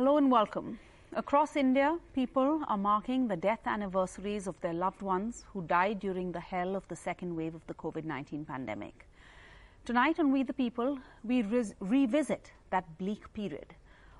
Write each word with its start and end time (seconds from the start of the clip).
Hello 0.00 0.16
and 0.16 0.30
welcome. 0.30 0.78
Across 1.12 1.56
India, 1.56 1.98
people 2.14 2.62
are 2.68 2.78
marking 2.78 3.28
the 3.28 3.36
death 3.36 3.66
anniversaries 3.66 4.46
of 4.46 4.58
their 4.62 4.72
loved 4.72 5.02
ones 5.02 5.44
who 5.52 5.60
died 5.60 6.00
during 6.00 6.32
the 6.32 6.40
hell 6.40 6.74
of 6.74 6.88
the 6.88 6.96
second 6.96 7.36
wave 7.36 7.54
of 7.54 7.66
the 7.66 7.74
COVID 7.74 8.04
19 8.04 8.46
pandemic. 8.46 9.06
Tonight 9.84 10.18
on 10.18 10.32
We 10.32 10.42
the 10.42 10.54
People, 10.54 10.98
we 11.22 11.42
revisit 11.80 12.50
that 12.70 12.96
bleak 12.96 13.30
period. 13.34 13.74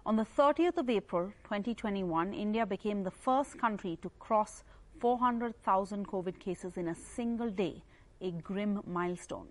On 0.04 0.16
the 0.16 0.26
30th 0.26 0.76
of 0.76 0.90
April 0.90 1.32
2021, 1.44 2.34
India 2.34 2.66
became 2.66 3.02
the 3.02 3.10
first 3.10 3.58
country 3.58 3.98
to 4.02 4.10
cross 4.18 4.64
400,000 4.98 6.06
COVID 6.06 6.38
cases 6.38 6.76
in 6.76 6.88
a 6.88 6.94
single 6.94 7.48
day, 7.48 7.82
a 8.20 8.32
grim 8.32 8.82
milestone. 8.86 9.48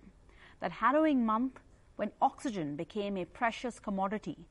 That 0.60 0.70
harrowing 0.70 1.26
month 1.26 1.58
when 1.96 2.12
oxygen 2.22 2.76
became 2.76 3.16
a 3.16 3.24
precious 3.24 3.80
commodity. 3.80 4.46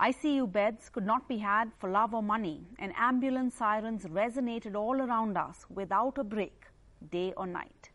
ICU 0.00 0.50
beds 0.50 0.88
could 0.88 1.06
not 1.06 1.28
be 1.28 1.38
had 1.38 1.70
for 1.78 1.90
love 1.90 2.14
or 2.14 2.22
money, 2.22 2.66
and 2.78 2.92
ambulance 2.96 3.54
sirens 3.54 4.04
resonated 4.04 4.74
all 4.74 5.00
around 5.00 5.36
us 5.36 5.66
without 5.68 6.18
a 6.18 6.24
break, 6.24 6.64
day 7.10 7.32
or 7.36 7.46
night. 7.46 7.90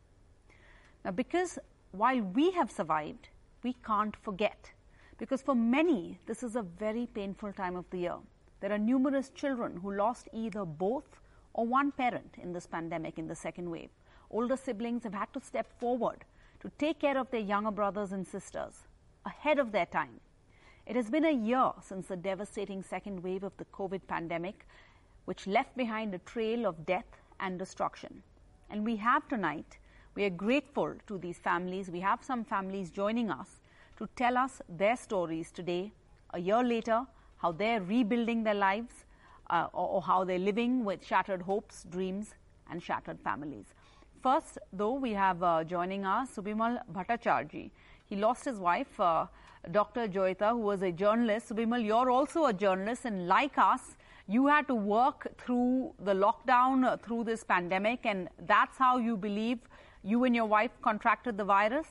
Now, 1.04 1.12
because 1.12 1.58
while 1.92 2.22
we 2.22 2.52
have 2.52 2.72
survived, 2.72 3.30
we 3.64 3.74
can't 3.86 4.16
forget. 4.16 4.72
Because 5.18 5.42
for 5.42 5.56
many, 5.56 6.20
this 6.28 6.44
is 6.44 6.56
a 6.56 6.62
very 6.62 7.08
painful 7.08 7.54
time 7.54 7.76
of 7.76 7.90
the 7.90 8.00
year. 8.00 8.18
There 8.60 8.72
are 8.72 8.78
numerous 8.78 9.30
children 9.30 9.78
who 9.78 9.94
lost 9.94 10.30
either 10.34 10.66
both 10.66 11.20
or 11.54 11.66
one 11.66 11.92
parent 11.92 12.36
in 12.42 12.54
this 12.54 12.68
pandemic 12.68 13.18
in 13.18 13.28
the 13.28 13.36
second 13.36 13.70
wave. 13.70 13.90
Older 14.30 14.58
siblings 14.58 15.04
have 15.04 15.14
had 15.14 15.34
to 15.34 15.42
step 15.42 15.68
forward 15.80 16.26
to 16.60 16.72
take 16.78 17.00
care 17.00 17.18
of 17.18 17.30
their 17.32 17.42
younger 17.42 17.72
brothers 17.72 18.12
and 18.12 18.26
sisters 18.28 18.88
ahead 19.26 19.60
of 19.60 19.72
their 19.72 19.86
time. 19.86 20.20
It 20.88 20.96
has 20.96 21.10
been 21.10 21.26
a 21.26 21.32
year 21.32 21.72
since 21.82 22.08
the 22.08 22.16
devastating 22.16 22.82
second 22.82 23.22
wave 23.22 23.44
of 23.44 23.52
the 23.58 23.66
COVID 23.66 24.08
pandemic, 24.08 24.66
which 25.26 25.46
left 25.46 25.76
behind 25.76 26.14
a 26.14 26.20
trail 26.20 26.66
of 26.66 26.86
death 26.86 27.18
and 27.42 27.60
destruction. 27.60 28.24
And 28.70 28.86
we 28.86 28.96
have 28.96 29.28
tonight, 29.28 29.80
we 30.16 30.24
are 30.24 30.30
grateful 30.30 30.96
to 31.08 31.18
these 31.18 31.40
families. 31.40 31.90
We 31.90 32.00
have 32.00 32.24
some 32.24 32.46
families 32.46 32.90
joining 32.90 33.30
us 33.30 33.60
to 33.98 34.08
tell 34.16 34.38
us 34.38 34.62
their 34.70 34.96
stories 34.96 35.52
today, 35.52 35.92
a 36.34 36.40
year 36.40 36.64
later, 36.64 37.06
how 37.40 37.52
they're 37.52 37.82
rebuilding 37.82 38.46
their 38.46 38.54
lives 38.54 39.04
uh, 39.50 39.68
or, 39.74 39.90
or 39.90 40.02
how 40.02 40.24
they're 40.24 40.40
living 40.40 40.86
with 40.86 41.06
shattered 41.06 41.42
hopes, 41.42 41.84
dreams, 41.84 42.34
and 42.72 42.82
shattered 42.82 43.20
families. 43.20 43.66
First, 44.22 44.58
though, 44.74 44.94
we 44.94 45.14
have 45.14 45.44
uh, 45.44 45.64
joining 45.64 46.04
us 46.06 46.32
Subimal 46.36 46.80
Bhattacharjee. 46.92 47.70
He 48.06 48.16
lost 48.16 48.46
his 48.46 48.58
wife, 48.58 49.00
uh, 49.00 49.28
Dr. 49.72 50.08
Joyeeta, 50.08 50.52
who 50.52 50.60
was 50.60 50.82
a 50.82 50.92
journalist. 50.92 51.50
Subimal, 51.50 51.84
you're 51.86 52.10
also 52.10 52.46
a 52.46 52.54
journalist, 52.54 53.06
and 53.06 53.28
like 53.28 53.58
us, 53.58 53.96
you 54.28 54.48
had 54.48 54.68
to 54.70 54.76
work 54.76 55.28
through 55.38 55.94
the 56.04 56.14
lockdown, 56.14 56.86
uh, 56.86 56.98
through 56.98 57.26
this 57.26 57.44
pandemic, 57.44 58.06
and 58.06 58.28
that's 58.48 58.78
how 58.78 58.98
you 58.98 59.16
believe 59.16 59.60
you 60.04 60.24
and 60.24 60.36
your 60.36 60.46
wife 60.46 60.72
contracted 60.82 61.38
the 61.38 61.44
virus? 61.44 61.88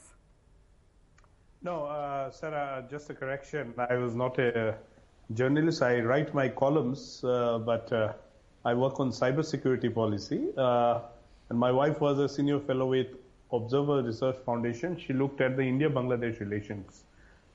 No, 1.62 1.84
uh, 1.84 2.31
Sarah, 2.31 2.84
just 2.91 3.09
a 3.10 3.15
correction. 3.15 3.72
I 3.78 3.94
was 3.97 4.15
not 4.15 4.38
a 4.38 4.76
journalist. 5.34 5.82
I 5.82 6.00
write 6.00 6.34
my 6.34 6.48
columns, 6.48 7.22
uh, 7.25 7.59
but 7.59 7.92
uh, 7.92 8.12
I 8.65 8.75
work 8.75 8.98
on 9.00 9.10
cybersecurity 9.10 9.94
policy. 9.94 10.48
And 11.49 11.59
my 11.59 11.71
wife 11.71 12.01
was 12.01 12.19
a 12.19 12.29
senior 12.29 12.61
fellow 12.61 12.87
with 12.87 13.09
Observer 13.53 14.03
Research 14.03 14.37
Foundation. 14.45 14.99
She 14.99 15.12
looked 15.12 15.41
at 15.41 15.57
the 15.57 15.62
India-Bangladesh 15.62 16.41
relations. 16.41 17.05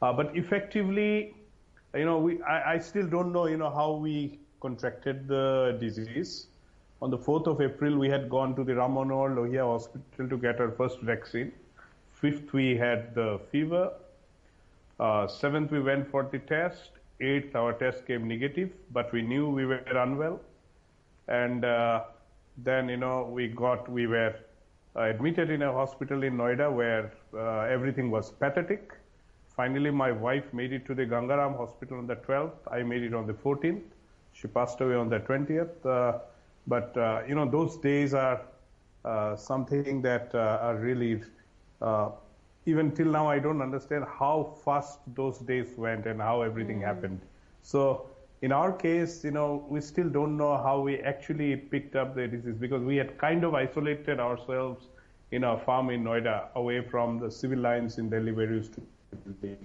Uh, 0.01 0.13
but 0.13 0.35
effectively, 0.35 1.35
you 1.93 2.05
know, 2.05 2.17
we, 2.17 2.41
I, 2.43 2.73
I, 2.73 2.77
still 2.79 3.05
don't 3.05 3.33
know, 3.33 3.47
you 3.47 3.57
know, 3.57 3.69
how 3.69 3.91
we 3.91 4.39
contracted 4.61 5.27
the 5.27 5.77
disease. 5.79 6.47
On 7.01 7.09
the 7.09 7.17
4th 7.17 7.47
of 7.47 7.61
April, 7.61 7.97
we 7.97 8.09
had 8.09 8.29
gone 8.29 8.55
to 8.55 8.63
the 8.63 8.75
Ram 8.75 8.91
Manohar 8.91 9.35
Lohia 9.35 9.65
Hospital 9.65 10.29
to 10.29 10.37
get 10.37 10.59
our 10.59 10.71
first 10.71 10.99
vaccine. 11.01 11.51
5th, 12.21 12.53
we 12.53 12.77
had 12.77 13.13
the 13.13 13.39
fever. 13.51 13.91
Uh, 14.99 15.27
7th, 15.27 15.71
we 15.71 15.81
went 15.81 16.09
for 16.09 16.23
the 16.23 16.39
test. 16.39 16.91
8th, 17.19 17.55
our 17.55 17.73
test 17.73 18.05
came 18.07 18.27
negative, 18.27 18.71
but 18.91 19.11
we 19.11 19.21
knew 19.21 19.49
we 19.49 19.65
were 19.65 19.83
unwell. 19.95 20.39
And 21.27 21.65
uh, 21.65 22.03
then, 22.63 22.89
you 22.89 22.97
know, 22.97 23.29
we 23.31 23.47
got, 23.47 23.89
we 23.89 24.07
were 24.07 24.35
uh, 24.95 25.03
admitted 25.03 25.49
in 25.49 25.61
a 25.61 25.71
hospital 25.71 26.23
in 26.23 26.37
Noida 26.37 26.71
where 26.71 27.11
uh, 27.33 27.61
everything 27.61 28.11
was 28.11 28.31
pathetic. 28.31 28.93
Finally, 29.55 29.91
my 29.91 30.11
wife 30.11 30.53
made 30.53 30.73
it 30.73 30.85
to 30.85 30.95
the 30.95 31.05
Gangaram 31.05 31.57
hospital 31.57 31.97
on 31.97 32.07
the 32.07 32.15
12th. 32.15 32.57
I 32.71 32.83
made 32.83 33.03
it 33.03 33.13
on 33.13 33.27
the 33.27 33.33
14th. 33.33 33.81
She 34.33 34.47
passed 34.47 34.79
away 34.81 34.95
on 34.95 35.09
the 35.09 35.19
20th. 35.19 35.85
Uh, 35.85 36.19
but, 36.67 36.95
uh, 36.97 37.21
you 37.27 37.35
know, 37.35 37.49
those 37.49 37.77
days 37.77 38.13
are 38.13 38.41
uh, 39.03 39.35
something 39.35 40.01
that 40.01 40.33
uh, 40.33 40.59
are 40.61 40.77
really, 40.77 41.21
even 42.65 42.91
till 42.91 43.07
now, 43.07 43.27
I 43.27 43.39
don't 43.39 43.61
understand 43.61 44.05
how 44.05 44.55
fast 44.63 44.99
those 45.15 45.39
days 45.39 45.67
went 45.77 46.05
and 46.05 46.21
how 46.21 46.41
everything 46.41 46.81
mm. 46.81 46.85
happened. 46.85 47.21
So, 47.63 48.10
in 48.41 48.51
our 48.51 48.71
case, 48.71 49.23
you 49.23 49.31
know, 49.31 49.65
we 49.69 49.81
still 49.81 50.09
don't 50.09 50.35
know 50.35 50.57
how 50.57 50.79
we 50.79 50.99
actually 50.99 51.55
picked 51.55 51.95
up 51.95 52.15
the 52.15 52.27
disease 52.27 52.55
because 52.59 52.81
we 52.83 52.95
had 52.95 53.17
kind 53.17 53.43
of 53.43 53.53
isolated 53.53 54.19
ourselves 54.19 54.87
in 55.31 55.43
our 55.43 55.59
farm 55.59 55.91
in 55.91 56.03
Noida 56.03 56.47
away 56.55 56.81
from 56.81 57.19
the 57.19 57.29
civil 57.29 57.59
lines 57.59 57.99
in 57.99 58.09
Delhi 58.09 58.31
where 58.31 58.47
we 58.47 58.55
used 58.55 58.73
to 58.73 58.81
be. 59.41 59.55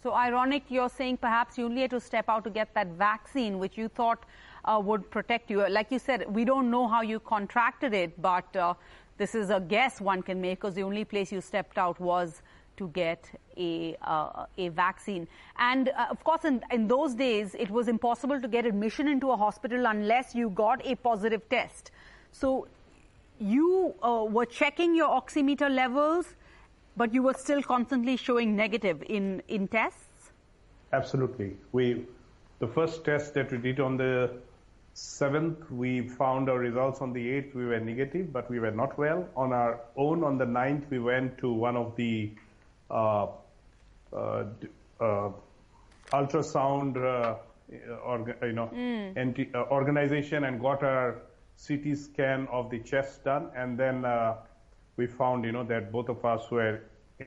So 0.00 0.14
ironic, 0.14 0.64
you're 0.68 0.88
saying 0.88 1.16
perhaps 1.16 1.58
you 1.58 1.64
only 1.64 1.80
had 1.80 1.90
to 1.90 2.00
step 2.00 2.28
out 2.28 2.44
to 2.44 2.50
get 2.50 2.72
that 2.74 2.88
vaccine, 2.88 3.58
which 3.58 3.76
you 3.76 3.88
thought 3.88 4.24
uh, 4.64 4.80
would 4.82 5.10
protect 5.10 5.50
you. 5.50 5.66
Like 5.68 5.90
you 5.90 5.98
said, 5.98 6.32
we 6.32 6.44
don't 6.44 6.70
know 6.70 6.86
how 6.86 7.02
you 7.02 7.18
contracted 7.18 7.94
it, 7.94 8.20
but 8.20 8.54
uh, 8.54 8.74
this 9.16 9.34
is 9.34 9.50
a 9.50 9.60
guess 9.60 10.00
one 10.00 10.22
can 10.22 10.40
make 10.40 10.60
because 10.60 10.74
the 10.74 10.82
only 10.82 11.04
place 11.04 11.32
you 11.32 11.40
stepped 11.40 11.78
out 11.78 11.98
was 11.98 12.42
to 12.76 12.88
get 12.88 13.30
a, 13.56 13.96
uh, 14.02 14.46
a 14.58 14.68
vaccine. 14.68 15.26
And 15.58 15.88
uh, 15.88 16.06
of 16.10 16.22
course, 16.24 16.44
in, 16.44 16.62
in 16.70 16.88
those 16.88 17.14
days, 17.14 17.54
it 17.58 17.70
was 17.70 17.88
impossible 17.88 18.40
to 18.40 18.48
get 18.48 18.66
admission 18.66 19.08
into 19.08 19.30
a 19.30 19.36
hospital 19.36 19.86
unless 19.86 20.34
you 20.34 20.50
got 20.50 20.84
a 20.86 20.94
positive 20.96 21.48
test. 21.48 21.90
So 22.32 22.68
you 23.38 23.94
uh, 24.02 24.24
were 24.28 24.46
checking 24.46 24.94
your 24.94 25.08
oximeter 25.08 25.70
levels, 25.70 26.26
but 26.96 27.12
you 27.12 27.22
were 27.22 27.34
still 27.34 27.62
constantly 27.62 28.16
showing 28.16 28.56
negative 28.56 29.02
in, 29.08 29.42
in 29.48 29.68
tests? 29.68 30.32
Absolutely. 30.92 31.56
We, 31.72 32.06
the 32.60 32.68
first 32.68 33.04
test 33.04 33.34
that 33.34 33.50
we 33.50 33.58
did 33.58 33.80
on 33.80 33.96
the 33.96 34.30
7th, 34.94 35.70
we 35.70 36.08
found 36.08 36.48
our 36.48 36.58
results 36.58 37.00
on 37.00 37.12
the 37.12 37.20
8th, 37.20 37.54
we 37.54 37.66
were 37.66 37.80
negative, 37.80 38.32
but 38.32 38.48
we 38.48 38.60
were 38.60 38.70
not 38.70 38.96
well. 38.96 39.28
On 39.36 39.52
our 39.52 39.80
own, 39.96 40.22
on 40.22 40.38
the 40.38 40.44
9th, 40.44 40.88
we 40.88 41.00
went 41.00 41.36
to 41.38 41.52
one 41.52 41.76
of 41.76 41.96
the 41.96 42.30
ultrasound, 46.12 46.94
orga, 48.06 48.42
you 48.42 48.52
know, 48.52 48.70
mm. 48.74 49.16
anti, 49.16 49.50
organization 49.54 50.44
and 50.44 50.60
got 50.60 50.82
our 50.82 51.22
CT 51.66 51.96
scan 51.96 52.46
of 52.50 52.70
the 52.70 52.78
chest 52.80 53.24
done, 53.24 53.50
and 53.56 53.78
then 53.78 54.04
we 54.96 55.06
found, 55.06 55.44
you 55.44 55.52
know, 55.52 55.64
that 55.64 55.90
both 55.90 56.08
of 56.08 56.24
us 56.24 56.50
were 56.50 56.80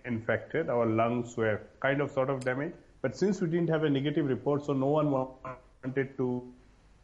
infected. 0.06 0.69
Our 0.69 0.86
lungs 0.86 1.36
were 1.38 1.62
kind 1.80 2.01
of 2.01 2.12
sort 2.12 2.30
of 2.30 2.44
damaged. 2.44 2.75
But 3.01 3.15
since 3.15 3.42
we 3.42 3.48
didn't 3.48 3.69
have 3.69 3.83
a 3.83 3.89
negative 3.89 4.25
report, 4.25 4.65
so 4.65 4.74
no 4.74 4.88
one 4.88 5.12
wanted 5.12 6.18
to 6.18 6.54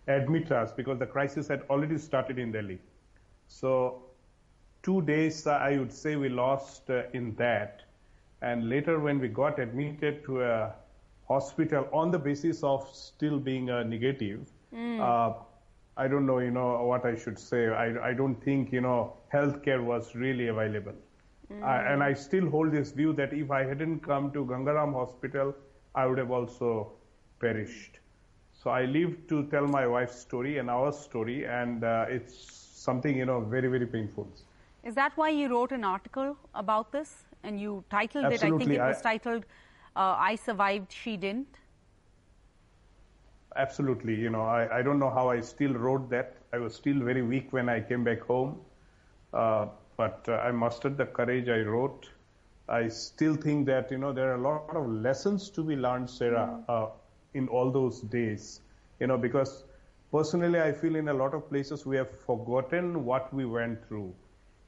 admit 0.07 0.51
us 0.51 0.71
because 0.73 0.99
the 0.99 1.05
crisis 1.05 1.47
had 1.47 1.63
already 1.69 1.97
started 1.97 2.39
in 2.39 2.51
Delhi. 2.51 2.79
So 3.47 4.03
two 4.81 5.01
days, 5.03 5.47
uh, 5.47 5.51
I 5.51 5.77
would 5.77 5.93
say, 5.93 6.15
we 6.15 6.29
lost 6.29 6.89
uh, 6.89 7.03
in 7.13 7.35
that. 7.35 7.83
And 8.43 8.69
later, 8.69 8.99
when 8.99 9.19
we 9.19 9.29
got 9.29 9.59
admitted 9.59 10.23
to 10.25 10.43
a 10.43 10.73
hospital 11.27 11.87
on 11.93 12.11
the 12.11 12.19
basis 12.19 12.61
of 12.61 12.87
still 12.93 13.39
being 13.39 13.69
a 13.69 13.83
negative, 13.85 14.41
mm. 14.73 14.99
uh, 14.99 15.33
I 15.95 16.07
don't 16.09 16.25
know, 16.25 16.39
you 16.39 16.51
know, 16.51 16.83
what 16.83 17.05
I 17.05 17.15
should 17.15 17.39
say. 17.39 17.67
I, 17.67 18.09
I 18.09 18.13
don't 18.13 18.35
think, 18.43 18.73
you 18.73 18.81
know, 18.81 19.13
healthcare 19.33 19.83
was 19.83 20.13
really 20.13 20.47
available. 20.49 20.93
Mm. 21.51 21.91
and 21.93 22.01
I 22.01 22.13
still 22.13 22.49
hold 22.49 22.71
this 22.71 22.91
view 22.91 23.13
that 23.13 23.33
if 23.33 23.51
I 23.51 23.63
hadn't 23.63 23.99
come 23.99 24.31
to 24.31 24.45
Gangaram 24.45 24.93
Hospital, 24.93 25.53
I 25.93 26.05
would 26.05 26.17
have 26.17 26.31
also 26.31 26.93
perished. 27.39 27.99
So 28.53 28.69
I 28.69 28.85
live 28.85 29.15
to 29.27 29.43
tell 29.47 29.67
my 29.67 29.85
wife's 29.85 30.19
story 30.19 30.57
and 30.57 30.69
our 30.69 30.91
story, 30.91 31.45
and 31.45 31.83
uh, 31.83 32.05
it's 32.07 32.33
something, 32.87 33.17
you 33.17 33.25
know, 33.25 33.41
very, 33.41 33.67
very 33.67 33.85
painful. 33.85 34.27
Is 34.83 34.95
that 34.95 35.11
why 35.15 35.29
you 35.29 35.49
wrote 35.49 35.71
an 35.71 35.83
article 35.83 36.37
about 36.55 36.91
this 36.91 37.23
and 37.43 37.59
you 37.59 37.83
titled 37.89 38.25
Absolutely. 38.25 38.35
it? 38.35 38.55
I 38.55 38.65
think 38.65 38.79
it 38.79 38.87
was 38.87 39.01
titled 39.01 39.45
uh, 39.95 40.15
I 40.17 40.35
Survived, 40.35 40.91
She 40.91 41.17
Didn't. 41.17 41.47
Absolutely. 43.55 44.15
You 44.15 44.29
know, 44.31 44.41
I, 44.41 44.79
I 44.79 44.81
don't 44.81 44.99
know 44.99 45.11
how 45.11 45.29
I 45.29 45.39
still 45.41 45.73
wrote 45.73 46.09
that. 46.09 46.37
I 46.51 46.57
was 46.57 46.73
still 46.73 46.99
very 46.99 47.21
weak 47.21 47.53
when 47.53 47.69
I 47.69 47.81
came 47.81 48.03
back 48.03 48.21
home. 48.21 48.59
Uh, 49.33 49.67
but 49.97 50.25
uh, 50.27 50.33
I 50.37 50.51
mustered 50.51 50.97
the 50.97 51.05
courage 51.05 51.49
I 51.49 51.61
wrote. 51.61 52.09
I 52.67 52.87
still 52.87 53.35
think 53.35 53.67
that, 53.67 53.91
you 53.91 53.97
know, 53.97 54.11
there 54.11 54.31
are 54.31 54.35
a 54.35 54.41
lot 54.41 54.75
of 54.75 54.87
lessons 54.89 55.49
to 55.51 55.63
be 55.63 55.75
learned, 55.75 56.09
Sarah, 56.09 56.63
mm 56.67 56.91
in 57.35 57.47
all 57.47 57.71
those 57.71 58.01
days. 58.01 58.61
You 58.99 59.07
know, 59.07 59.17
because 59.17 59.63
personally, 60.11 60.61
I 60.61 60.71
feel 60.71 60.95
in 60.95 61.07
a 61.07 61.13
lot 61.13 61.33
of 61.33 61.49
places 61.49 61.83
we 61.83 61.95
have 61.95 62.11
forgotten 62.11 63.05
what 63.05 63.33
we 63.33 63.43
went 63.45 63.83
through. 63.87 64.13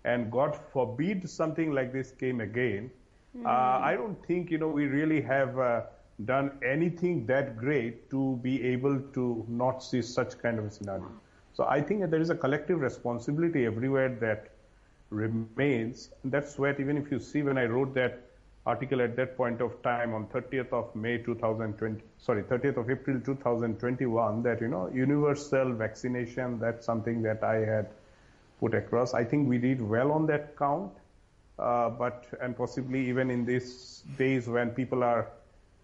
And 0.06 0.32
God 0.32 0.56
forbid 0.72 1.28
something 1.30 1.72
like 1.74 1.92
this 1.92 2.12
came 2.12 2.40
again. 2.40 2.92
Mm. 3.38 3.46
Uh, 3.46 3.84
I 3.84 3.96
don't 3.96 4.24
think, 4.26 4.52
you 4.52 4.60
know, 4.60 4.68
we 4.68 4.86
really 4.86 5.22
have 5.22 5.58
uh, 5.60 5.82
done 6.24 6.52
anything 6.64 7.26
that 7.26 7.58
great 7.58 8.10
to 8.12 8.40
be 8.44 8.64
able 8.64 9.00
to 9.14 9.46
not 9.50 9.84
see 9.84 10.02
such 10.02 10.38
kind 10.38 10.60
of 10.60 10.66
a 10.66 10.72
scenario. 10.72 11.12
So 11.54 11.66
I 11.66 11.82
think 11.82 12.10
there 12.10 12.22
is 12.22 12.30
a 12.30 12.36
collective 12.36 12.80
responsibility 12.80 13.66
everywhere 13.66 14.10
that 14.22 14.52
remains. 15.10 16.10
And 16.24 16.32
that's 16.32 16.58
where 16.60 16.80
even 16.80 16.98
if 16.98 17.12
you 17.12 17.20
see 17.20 17.42
when 17.42 17.58
I 17.58 17.66
wrote 17.66 17.94
that 17.96 18.22
article 18.66 19.02
at 19.02 19.16
that 19.16 19.36
point 19.38 19.62
of 19.62 19.82
time 19.82 20.14
on 20.14 20.28
30th 20.28 20.72
of 20.74 20.96
May 20.96 21.18
2020, 21.18 22.02
sorry, 22.18 22.44
30th 22.44 22.78
of 22.78 22.90
April 22.90 23.20
2021, 23.20 24.44
that, 24.44 24.62
you 24.62 24.68
know, 24.68 24.90
universal 24.94 25.74
vaccination, 25.74 26.60
that's 26.60 26.86
something 26.86 27.22
that 27.24 27.44
I 27.44 27.58
had 27.58 27.90
put 28.66 28.76
across. 28.76 29.14
I 29.14 29.24
think 29.24 29.48
we 29.48 29.58
did 29.58 29.82
well 29.96 30.12
on 30.12 30.26
that 30.28 30.58
count. 30.58 30.92
Uh, 31.58 31.90
but, 31.90 32.26
and 32.42 32.58
possibly 32.58 33.08
even 33.10 33.32
in 33.32 33.46
these 33.46 34.04
days 34.18 34.48
when 34.48 34.72
people 34.72 35.04
are 35.04 35.28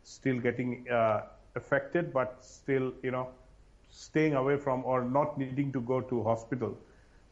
still 0.03 0.37
getting 0.37 0.89
uh, 0.89 1.21
affected, 1.55 2.11
but 2.13 2.37
still, 2.41 2.91
you 3.03 3.11
know, 3.11 3.27
staying 3.89 4.33
away 4.35 4.57
from 4.57 4.83
or 4.83 5.03
not 5.03 5.37
needing 5.37 5.71
to 5.71 5.81
go 5.81 6.01
to 6.01 6.23
hospital. 6.23 6.77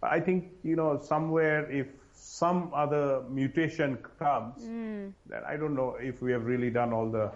I 0.02 0.20
think, 0.22 0.46
you 0.64 0.78
know, 0.78 1.00
somewhere 1.02 1.70
if 1.70 1.88
some 2.14 2.72
other 2.74 3.24
mutation 3.30 3.98
comes, 4.20 4.64
mm. 4.64 5.12
then 5.28 5.42
I 5.46 5.58
don't 5.58 5.76
know 5.76 5.98
if 6.00 6.22
we 6.22 6.32
have 6.32 6.46
really 6.46 6.70
done 6.70 6.94
all 6.94 7.10
the 7.10 7.32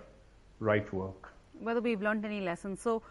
right 0.60 0.94
work. 0.94 1.34
Whether 1.60 1.82
we've 1.82 2.02
learned 2.02 2.24
any 2.24 2.40
lessons. 2.40 2.80
So 2.82 3.02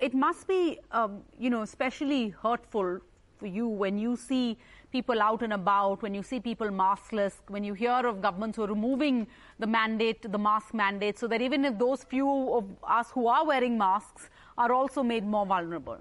it 0.00 0.14
must 0.14 0.48
be, 0.48 0.80
um, 0.90 1.22
you 1.38 1.50
know, 1.50 1.62
especially 1.62 2.30
hurtful 2.30 3.00
for 3.38 3.46
you 3.46 3.68
when 3.68 3.98
you 3.98 4.16
see 4.16 4.58
people 4.90 5.20
out 5.20 5.42
and 5.42 5.52
about, 5.52 6.02
when 6.02 6.14
you 6.14 6.22
see 6.22 6.40
people 6.40 6.68
maskless, 6.68 7.34
when 7.48 7.62
you 7.62 7.74
hear 7.74 8.06
of 8.06 8.20
governments 8.22 8.56
who 8.56 8.62
are 8.64 8.68
removing 8.68 9.26
the 9.58 9.66
mandate, 9.66 10.30
the 10.32 10.38
mask 10.38 10.74
mandate, 10.74 11.18
so 11.18 11.26
that 11.28 11.40
even 11.42 11.64
if 11.64 11.78
those 11.78 12.04
few 12.04 12.28
of 12.54 12.64
us 12.82 13.10
who 13.10 13.26
are 13.26 13.46
wearing 13.46 13.76
masks 13.76 14.30
are 14.56 14.72
also 14.72 15.02
made 15.02 15.24
more 15.24 15.46
vulnerable? 15.46 15.98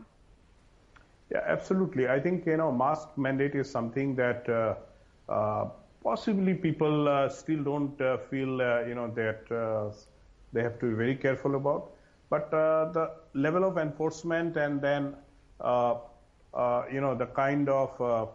Yeah, 1.31 1.43
absolutely. 1.45 2.07
I 2.07 2.19
think, 2.19 2.45
you 2.45 2.57
know, 2.57 2.71
mask 2.71 3.09
mandate 3.17 3.55
is 3.55 3.69
something 3.69 4.15
that 4.15 4.47
uh, 4.47 4.75
uh, 5.29 5.69
possibly 6.01 6.53
people 6.53 7.09
uh, 7.09 7.27
still 7.27 7.63
don't 7.63 7.99
uh, 7.99 8.17
feel, 8.29 8.61
uh, 8.61 8.85
you 8.85 8.95
know, 8.95 9.11
that 9.15 9.51
uh, 9.51 9.93
they 10.53 10.63
have 10.63 10.79
to 10.79 10.85
be 10.85 10.93
very 10.93 11.15
careful 11.15 11.55
about. 11.55 11.91
But 12.29 12.51
the 12.51 13.11
level 13.33 13.63
of 13.65 13.77
enforcement 13.77 14.55
and 14.57 14.81
then, 14.81 15.15
you 16.91 17.01
know, 17.01 17.15
the 17.15 17.27
kind 17.27 17.69
of 17.69 18.29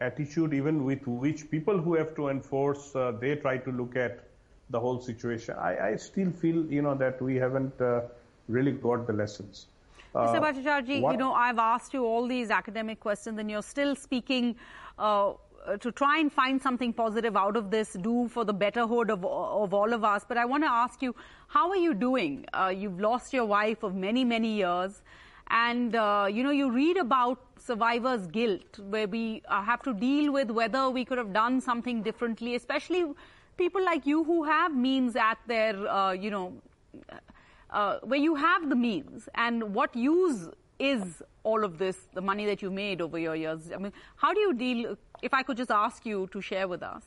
attitude 0.00 0.52
even 0.52 0.84
with 0.84 1.06
which 1.06 1.50
people 1.50 1.78
who 1.78 1.94
have 1.94 2.14
to 2.16 2.28
enforce, 2.28 2.92
they 3.20 3.36
try 3.36 3.58
to 3.58 3.70
look 3.70 3.96
at 3.96 4.24
the 4.70 4.80
whole 4.80 5.00
situation. 5.00 5.54
I, 5.58 5.90
I 5.90 5.96
still 5.96 6.30
feel, 6.30 6.64
you 6.66 6.82
know, 6.82 6.94
that 6.94 7.20
we 7.20 7.36
haven't 7.36 7.74
really 8.48 8.72
got 8.72 9.06
the 9.06 9.12
lessons. 9.12 9.66
Mr. 10.14 10.36
Uh, 10.36 10.40
Bhattacharjee, 10.40 11.10
you 11.12 11.16
know, 11.16 11.32
I've 11.32 11.58
asked 11.58 11.94
you 11.94 12.04
all 12.04 12.26
these 12.26 12.50
academic 12.50 13.00
questions 13.00 13.38
and 13.38 13.50
you're 13.50 13.62
still 13.62 13.96
speaking 13.96 14.56
uh, 14.98 15.32
to 15.80 15.92
try 15.92 16.18
and 16.18 16.30
find 16.30 16.60
something 16.60 16.92
positive 16.92 17.36
out 17.36 17.56
of 17.56 17.70
this, 17.70 17.94
do 17.94 18.28
for 18.28 18.44
the 18.44 18.52
betterhood 18.52 19.10
of, 19.10 19.24
of 19.24 19.72
all 19.72 19.92
of 19.92 20.04
us. 20.04 20.24
But 20.28 20.36
I 20.36 20.44
want 20.44 20.64
to 20.64 20.70
ask 20.70 21.00
you, 21.00 21.14
how 21.48 21.70
are 21.70 21.76
you 21.76 21.94
doing? 21.94 22.44
Uh, 22.52 22.72
you've 22.76 23.00
lost 23.00 23.32
your 23.32 23.46
wife 23.46 23.82
of 23.82 23.94
many, 23.94 24.24
many 24.24 24.56
years. 24.56 25.00
And, 25.48 25.94
uh, 25.94 26.28
you 26.30 26.42
know, 26.42 26.50
you 26.50 26.70
read 26.70 26.98
about 26.98 27.38
survivor's 27.64 28.26
guilt, 28.26 28.78
where 28.78 29.06
we 29.06 29.42
uh, 29.48 29.62
have 29.62 29.82
to 29.82 29.94
deal 29.94 30.32
with 30.32 30.50
whether 30.50 30.90
we 30.90 31.04
could 31.04 31.18
have 31.18 31.32
done 31.32 31.60
something 31.60 32.02
differently, 32.02 32.54
especially 32.54 33.04
people 33.56 33.84
like 33.84 34.06
you 34.06 34.24
who 34.24 34.42
have 34.44 34.74
means 34.74 35.14
at 35.16 35.38
their, 35.46 35.76
uh, 35.88 36.12
you 36.12 36.30
know, 36.30 36.52
uh, 37.70 37.98
where 38.02 38.18
you 38.20 38.34
have 38.34 38.68
the 38.68 38.74
means 38.74 39.28
and 39.34 39.74
what 39.74 39.94
use 39.94 40.48
is 40.78 41.22
all 41.44 41.64
of 41.64 41.78
this, 41.78 41.96
the 42.14 42.20
money 42.20 42.46
that 42.46 42.62
you 42.62 42.70
made 42.70 43.00
over 43.00 43.18
your 43.18 43.36
years? 43.36 43.70
I 43.72 43.78
mean, 43.78 43.92
how 44.16 44.32
do 44.34 44.40
you 44.40 44.52
deal, 44.54 44.96
if 45.22 45.32
I 45.32 45.42
could 45.42 45.56
just 45.56 45.70
ask 45.70 46.04
you 46.04 46.28
to 46.32 46.40
share 46.40 46.66
with 46.66 46.82
us? 46.82 47.02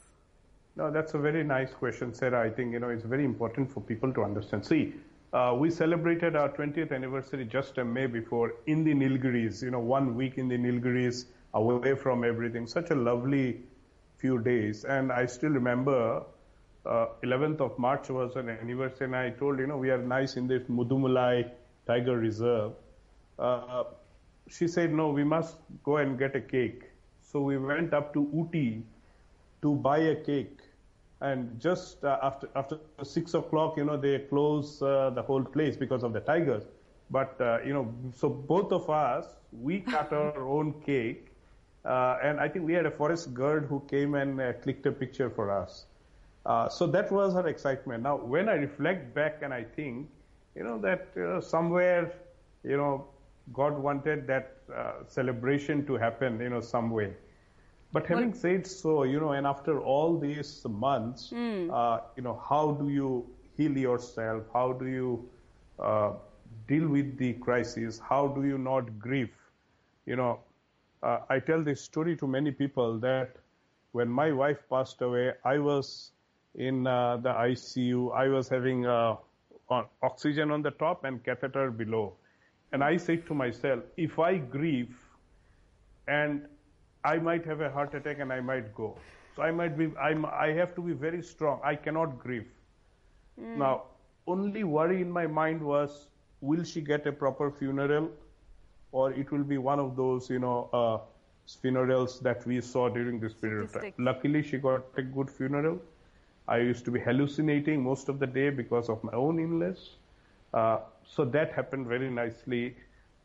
No, 0.77 0.91
that's 0.91 1.13
a 1.13 1.17
very 1.17 1.43
nice 1.43 1.73
question, 1.73 2.13
Sarah. 2.13 2.41
I 2.41 2.49
think, 2.49 2.73
you 2.73 2.79
know, 2.79 2.89
it's 2.89 3.05
very 3.05 3.25
important 3.25 3.71
for 3.71 3.81
people 3.81 4.13
to 4.13 4.23
understand. 4.23 4.65
See, 4.65 4.93
uh, 5.35 5.53
we 5.53 5.69
celebrated 5.69 6.35
our 6.37 6.49
20th 6.49 6.93
anniversary 6.93 7.43
just 7.43 7.77
a 7.77 7.83
May 7.83 8.05
before 8.07 8.53
in 8.67 8.85
the 8.85 8.93
Nilgiris, 8.93 9.61
you 9.61 9.69
know, 9.69 9.81
one 9.81 10.15
week 10.15 10.37
in 10.37 10.47
the 10.47 10.57
Nilgiris, 10.57 11.25
away 11.53 11.93
from 11.95 12.23
everything. 12.23 12.65
Such 12.67 12.91
a 12.91 12.95
lovely 12.95 13.63
few 14.17 14.39
days. 14.39 14.85
And 14.85 15.11
I 15.11 15.25
still 15.25 15.49
remember 15.49 16.23
uh, 16.85 17.07
11th 17.23 17.59
of 17.59 17.77
March 17.77 18.09
was 18.09 18.37
an 18.37 18.47
anniversary, 18.47 19.07
and 19.07 19.15
I 19.15 19.31
told, 19.31 19.59
you 19.59 19.67
know, 19.67 19.77
we 19.77 19.89
are 19.89 19.97
nice 19.97 20.37
in 20.37 20.47
this 20.47 20.63
Mudumalai 20.69 21.51
Tiger 21.85 22.17
Reserve. 22.17 22.71
Uh, 23.37 23.83
she 24.47 24.69
said, 24.69 24.93
no, 24.93 25.09
we 25.09 25.25
must 25.25 25.57
go 25.83 25.97
and 25.97 26.17
get 26.17 26.35
a 26.37 26.41
cake. 26.41 26.83
So 27.23 27.41
we 27.41 27.57
went 27.57 27.93
up 27.93 28.13
to 28.13 28.23
Ooty 28.33 28.83
to 29.63 29.75
buy 29.75 29.97
a 29.97 30.15
cake. 30.15 30.59
And 31.21 31.59
just 31.59 32.03
uh, 32.03 32.19
after 32.21 32.49
after 32.55 32.79
six 33.03 33.33
o'clock, 33.33 33.77
you 33.77 33.85
know, 33.85 33.97
they 33.97 34.19
close 34.19 34.81
uh, 34.81 35.11
the 35.11 35.21
whole 35.21 35.43
place 35.43 35.75
because 35.77 36.03
of 36.03 36.13
the 36.13 36.19
tigers. 36.19 36.63
But 37.09 37.39
uh, 37.39 37.59
you 37.65 37.73
know, 37.73 37.93
so 38.15 38.29
both 38.29 38.71
of 38.71 38.89
us, 38.89 39.25
we 39.51 39.79
cut 39.93 40.11
our 40.11 40.45
own 40.47 40.73
cake, 40.81 41.31
uh, 41.85 42.17
and 42.21 42.39
I 42.39 42.49
think 42.49 42.65
we 42.65 42.73
had 42.73 42.85
a 42.85 42.91
forest 42.91 43.33
guard 43.33 43.67
who 43.67 43.81
came 43.87 44.15
and 44.15 44.61
clicked 44.61 44.85
a 44.85 44.91
picture 44.91 45.29
for 45.29 45.51
us. 45.51 45.85
Uh, 46.45 46.69
so 46.69 46.85
that 46.87 47.11
was 47.11 47.33
her 47.33 47.47
excitement. 47.47 48.03
Now, 48.03 48.17
when 48.17 48.49
I 48.49 48.53
reflect 48.53 49.15
back 49.15 49.41
and 49.41 49.53
I 49.53 49.63
think, 49.63 50.07
you 50.55 50.63
know, 50.63 50.77
that 50.79 51.07
uh, 51.17 51.41
somewhere, 51.41 52.13
you 52.63 52.77
know, 52.77 53.07
God 53.51 53.77
wanted 53.77 54.27
that 54.27 54.57
uh, 54.73 54.91
celebration 55.07 55.85
to 55.87 55.95
happen, 55.95 56.39
you 56.39 56.49
know, 56.49 56.61
some 56.61 56.91
way. 56.91 57.13
But 57.95 58.07
having 58.07 58.31
well, 58.31 58.39
said 58.39 58.67
so, 58.67 59.03
you 59.03 59.21
know, 59.21 59.31
and 59.31 59.47
after 59.47 59.79
all 59.79 60.17
these 60.19 60.65
months, 60.69 61.29
mm. 61.33 62.01
you 62.17 62.23
know, 62.23 62.41
how 62.49 62.71
do 62.73 62.89
you 62.89 63.25
heal 63.55 63.77
yourself? 63.77 64.43
How 64.53 64.73
do 64.73 64.85
you 64.85 65.29
uh, 65.79 66.11
deal 66.67 66.89
with 66.89 67.17
the 67.17 67.31
crisis? 67.33 68.01
How 68.09 68.27
do 68.27 68.45
you 68.45 68.57
not 68.57 68.99
grieve? 68.99 69.37
You 70.05 70.17
know, 70.17 70.39
I 71.03 71.39
tell 71.39 71.63
this 71.63 71.81
story 71.81 72.17
to 72.17 72.27
many 72.27 72.51
people 72.51 72.99
that 72.99 73.37
when 73.93 74.09
my 74.09 74.31
wife 74.33 74.57
passed 74.69 75.01
away, 75.01 75.31
I 75.45 75.59
was 75.59 76.11
in 76.55 76.85
uh, 76.85 77.15
the 77.17 77.29
ICU. 77.29 78.13
I 78.13 78.27
was 78.27 78.49
having 78.49 78.85
uh, 78.85 79.15
oxygen 80.03 80.51
on 80.51 80.61
the 80.63 80.71
top 80.71 81.05
and 81.05 81.23
catheter 81.23 81.71
below. 81.71 82.13
And 82.73 82.83
I 82.83 82.97
said 82.97 83.25
to 83.27 83.33
myself, 83.33 83.83
if 83.95 84.19
I 84.19 84.35
grieve 84.35 84.93
and 86.09 86.45
I 87.13 87.17
might 87.17 87.45
have 87.45 87.61
a 87.61 87.69
heart 87.69 87.93
attack 87.93 88.19
and 88.19 88.33
I 88.33 88.39
might 88.41 88.73
go. 88.75 88.97
So 89.35 89.43
I 89.43 89.51
might 89.51 89.77
be, 89.77 89.91
I'm, 90.01 90.25
I 90.25 90.47
have 90.59 90.75
to 90.75 90.81
be 90.81 90.93
very 90.93 91.21
strong. 91.21 91.59
I 91.63 91.75
cannot 91.75 92.19
grieve. 92.19 92.47
Mm. 93.39 93.57
Now, 93.57 93.83
only 94.27 94.63
worry 94.63 95.01
in 95.01 95.11
my 95.11 95.27
mind 95.27 95.61
was, 95.61 96.07
will 96.41 96.63
she 96.63 96.81
get 96.81 97.05
a 97.05 97.11
proper 97.11 97.51
funeral? 97.51 98.09
Or 98.91 99.11
it 99.11 99.31
will 99.31 99.43
be 99.43 99.57
one 99.57 99.79
of 99.79 99.95
those, 99.95 100.29
you 100.29 100.39
know, 100.39 100.69
uh, 100.73 100.97
funerals 101.61 102.19
that 102.21 102.45
we 102.47 102.61
saw 102.61 102.87
during 102.89 103.19
this 103.19 103.33
period 103.33 103.65
of 103.65 103.73
time. 103.73 103.93
Luckily, 103.97 104.41
she 104.41 104.57
got 104.57 104.85
a 104.97 105.01
good 105.01 105.29
funeral. 105.29 105.79
I 106.47 106.57
used 106.57 106.85
to 106.85 106.91
be 106.91 106.99
hallucinating 106.99 107.83
most 107.83 108.09
of 108.09 108.19
the 108.19 108.27
day 108.27 108.49
because 108.49 108.89
of 108.89 109.03
my 109.03 109.13
own 109.13 109.39
illness. 109.39 109.89
Uh, 110.53 110.79
so 111.03 111.25
that 111.25 111.51
happened 111.51 111.87
very 111.87 112.09
nicely. 112.09 112.75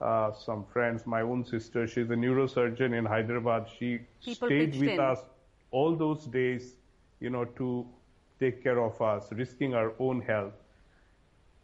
Uh, 0.01 0.33
some 0.33 0.65
friends, 0.65 1.07
my 1.07 1.21
own 1.21 1.45
sister, 1.45 1.87
she's 1.87 2.09
a 2.11 2.15
neurosurgeon 2.15 2.97
in 2.99 3.05
Hyderabad. 3.05 3.69
She 3.79 4.01
People 4.25 4.49
stayed 4.49 4.75
with 4.81 4.91
in. 4.91 5.01
us 5.01 5.21
all 5.71 5.95
those 5.95 6.25
days, 6.25 6.77
you 7.21 7.29
know, 7.29 7.45
to 7.45 7.87
take 8.39 8.63
care 8.63 8.81
of 8.81 9.01
us, 9.03 9.29
risking 9.33 9.75
our 9.75 9.93
own 9.99 10.23
health. 10.23 10.55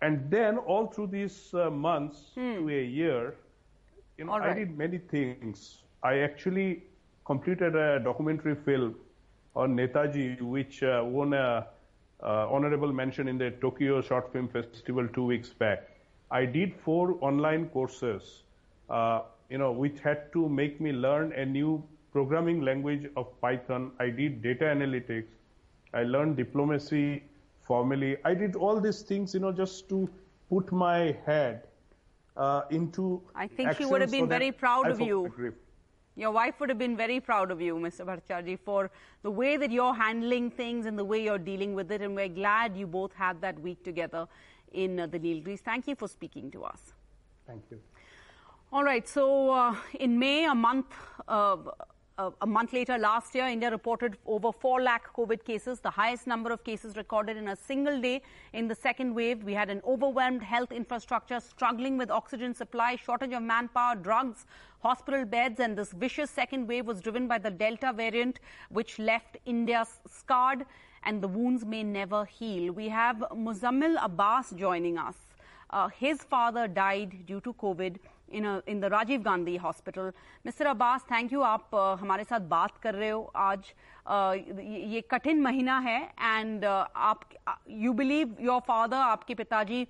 And 0.03 0.31
then 0.31 0.59
all 0.59 0.87
through 0.87 1.07
these 1.07 1.55
uh, 1.55 1.71
months 1.71 2.33
hmm. 2.35 2.67
to 2.67 2.69
a 2.69 2.85
year, 2.85 3.35
you 4.19 4.27
know, 4.27 4.39
right. 4.39 4.51
I 4.51 4.55
did 4.55 4.77
many 4.77 4.99
things. 4.99 5.79
I 6.03 6.19
actually 6.19 6.83
completed 7.25 7.75
a 7.75 8.01
documentary 8.01 8.55
film 8.55 8.97
on 9.55 9.75
Netaji, 9.75 10.41
which 10.43 10.83
uh, 10.83 11.03
won 11.05 11.33
a 11.33 11.67
uh, 12.23 12.47
honorable 12.51 12.93
mention 12.93 13.29
in 13.29 13.39
the 13.39 13.51
Tokyo 13.51 14.01
Short 14.03 14.33
Film 14.33 14.49
Festival 14.49 15.09
two 15.09 15.25
weeks 15.25 15.49
back. 15.49 15.96
I 16.31 16.45
did 16.45 16.75
four 16.75 17.19
online 17.21 17.69
courses, 17.69 18.43
uh, 18.91 19.23
you 19.49 19.59
know, 19.59 19.73
which 19.73 20.01
had 20.01 20.33
to 20.33 20.49
make 20.49 20.81
me 20.81 20.93
learn 20.93 21.33
a 21.33 21.47
new 21.47 21.83
programming 22.13 22.63
language 22.63 23.09
of 23.17 23.41
Python. 23.41 23.93
I 24.01 24.11
did 24.11 24.43
data 24.43 24.65
analytics. 24.65 25.29
I 25.95 26.03
learned 26.03 26.37
diplomacy 26.37 27.23
formally. 27.63 28.17
I 28.25 28.35
did 28.35 28.57
all 28.57 28.81
these 28.81 29.03
things, 29.03 29.35
you 29.35 29.41
know, 29.41 29.53
just 29.53 29.89
to 29.91 30.09
put 30.51 30.73
my 30.73 31.17
head 31.27 31.69
uh, 32.37 32.63
into. 32.71 33.23
I 33.35 33.47
think 33.47 33.77
she 33.77 33.85
would 33.85 34.01
have 34.01 34.11
been 34.11 34.29
very 34.29 34.51
proud 34.51 34.87
I 34.87 34.91
of 34.91 35.01
you. 35.01 35.55
Your 36.19 36.31
wife 36.31 36.61
would 36.61 36.71
have 36.71 36.79
been 36.79 36.97
very 36.97 37.21
proud 37.21 37.51
of 37.51 37.61
you, 37.61 37.77
Mr. 37.77 38.07
Bhattacharjee, 38.07 38.59
for 38.59 38.91
the 39.23 39.31
way 39.31 39.59
that 39.59 39.71
you're 39.71 39.93
handling 39.93 40.51
things 40.51 40.87
and 40.87 40.99
the 40.99 41.05
way 41.05 41.23
you're 41.23 41.39
dealing 41.39 41.75
with 41.75 41.93
it. 41.93 42.01
And 42.01 42.17
we're 42.17 42.29
glad 42.29 42.75
you 42.75 42.87
both 42.87 43.13
had 43.13 43.43
that 43.43 43.61
week 43.61 43.85
together 43.85 44.27
in 44.73 45.01
uh, 45.01 45.07
the 45.07 45.19
Nilgiris. 45.19 45.61
Thank 45.61 45.89
you 45.89 45.95
for 45.95 46.09
speaking 46.09 46.51
to 46.53 46.65
us. 46.65 46.81
Thank 47.47 47.63
you. 47.71 47.81
All 48.73 48.85
right. 48.85 49.07
So 49.09 49.51
uh, 49.51 49.77
in 50.01 50.19
May, 50.19 50.45
a 50.45 50.55
month. 50.55 50.93
A 52.19 52.47
month 52.47 52.73
later 52.73 52.97
last 52.97 53.35
year, 53.35 53.47
India 53.47 53.71
reported 53.71 54.17
over 54.25 54.51
4 54.51 54.81
lakh 54.81 55.15
COVID 55.15 55.45
cases, 55.45 55.81
the 55.81 55.91
highest 55.91 56.27
number 56.27 56.51
of 56.51 56.65
cases 56.65 56.97
recorded 56.97 57.37
in 57.37 57.49
a 57.49 57.57
single 57.57 58.01
day 58.01 58.23
in 58.55 58.69
the 58.69 58.75
second 58.75 59.15
wave. 59.15 59.45
We 59.45 59.53
had 59.53 59.69
an 59.69 59.83
overwhelmed 59.87 60.43
health 60.43 60.73
infrastructure 60.73 61.41
struggling 61.41 61.99
with 61.99 62.11
oxygen 62.11 62.55
supply, 62.55 62.97
shortage 62.97 63.35
of 63.35 63.43
manpower, 63.43 63.97
drugs, 63.97 64.47
hospital 64.81 65.27
beds, 65.27 65.61
and 65.61 65.77
this 65.77 65.93
vicious 65.93 66.31
second 66.31 66.67
wave 66.67 66.87
was 66.87 67.03
driven 67.03 67.29
by 67.29 67.37
the 67.37 67.51
Delta 67.51 67.93
variant, 67.93 68.41
which 68.71 68.99
left 68.99 69.37
India 69.45 69.87
scarred 70.09 70.65
and 71.03 71.23
the 71.23 71.29
wounds 71.29 71.67
may 71.67 71.83
never 71.83 72.25
heal. 72.25 72.73
We 72.73 72.89
have 72.89 73.17
Muzammil 73.35 74.03
Abbas 74.03 74.53
joining 74.57 74.97
us. 74.97 75.17
Uh, 75.69 75.89
his 75.89 76.23
father 76.23 76.67
died 76.67 77.27
due 77.27 77.43
to 77.43 77.53
COVID 77.53 77.97
a, 78.45 78.63
in 78.67 78.81
the 78.81 78.89
Rajiv 78.89 79.23
Gandhi 79.23 79.57
Hospital. 79.57 80.13
Mr. 80.45 80.71
Abbas, 80.71 81.03
thank 81.09 81.33
you. 81.33 81.43
आप 81.43 81.71
uh, 81.73 81.97
हमारे 82.01 82.25
साथ 82.25 82.41
बात 82.49 82.79
कर 82.83 82.95
रहे 82.95 83.11
हो 83.11 83.23
आज 83.37 83.73
uh, 84.07 84.35
ये 84.93 85.01
कठिन 85.11 85.41
महीना 85.43 85.79
है 85.79 86.01
एंड 86.03 86.65
uh, 86.65 86.87
आप 87.11 87.21
यू 87.71 87.93
बिलीव 87.93 88.37
योर 88.41 88.61
फादर 88.69 88.97
आपके 88.97 89.35
पिताजी 89.35 89.87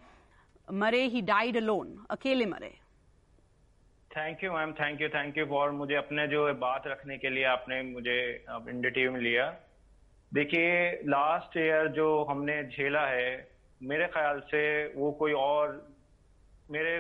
मरे 0.75 1.05
ही 1.09 1.23
डाइड 1.23 1.57
अलोन 1.57 1.97
अकेले 2.11 2.47
मरे 2.47 2.73
thank 4.17 4.45
you 4.45 4.53
ma'am 4.53 4.73
thank 4.73 5.01
you 5.01 5.09
thank 5.09 5.39
you 5.39 5.47
for 5.47 5.71
मुझे 5.73 5.95
अपने 5.95 6.27
जो 6.29 6.45
बात 6.61 6.87
रखने 6.87 7.19
के 7.19 7.31
लिए 7.31 7.45
आपने 7.45 7.83
मुझे 7.83 8.19
इंडिया 8.49 8.91
टीवी 8.91 9.09
में 9.09 9.21
लिया 9.21 9.51
देखिए 10.33 10.71
लास्ट 11.07 11.57
ईयर 11.57 11.89
जो 11.97 12.09
हमने 12.31 12.63
झेला 12.65 13.07
है 13.07 13.29
मेरे 13.81 14.07
ख्याल 14.15 14.41
से 14.51 14.63
वो 14.95 15.11
कोई 15.19 15.33
और 15.33 15.75
मेरे 16.71 16.97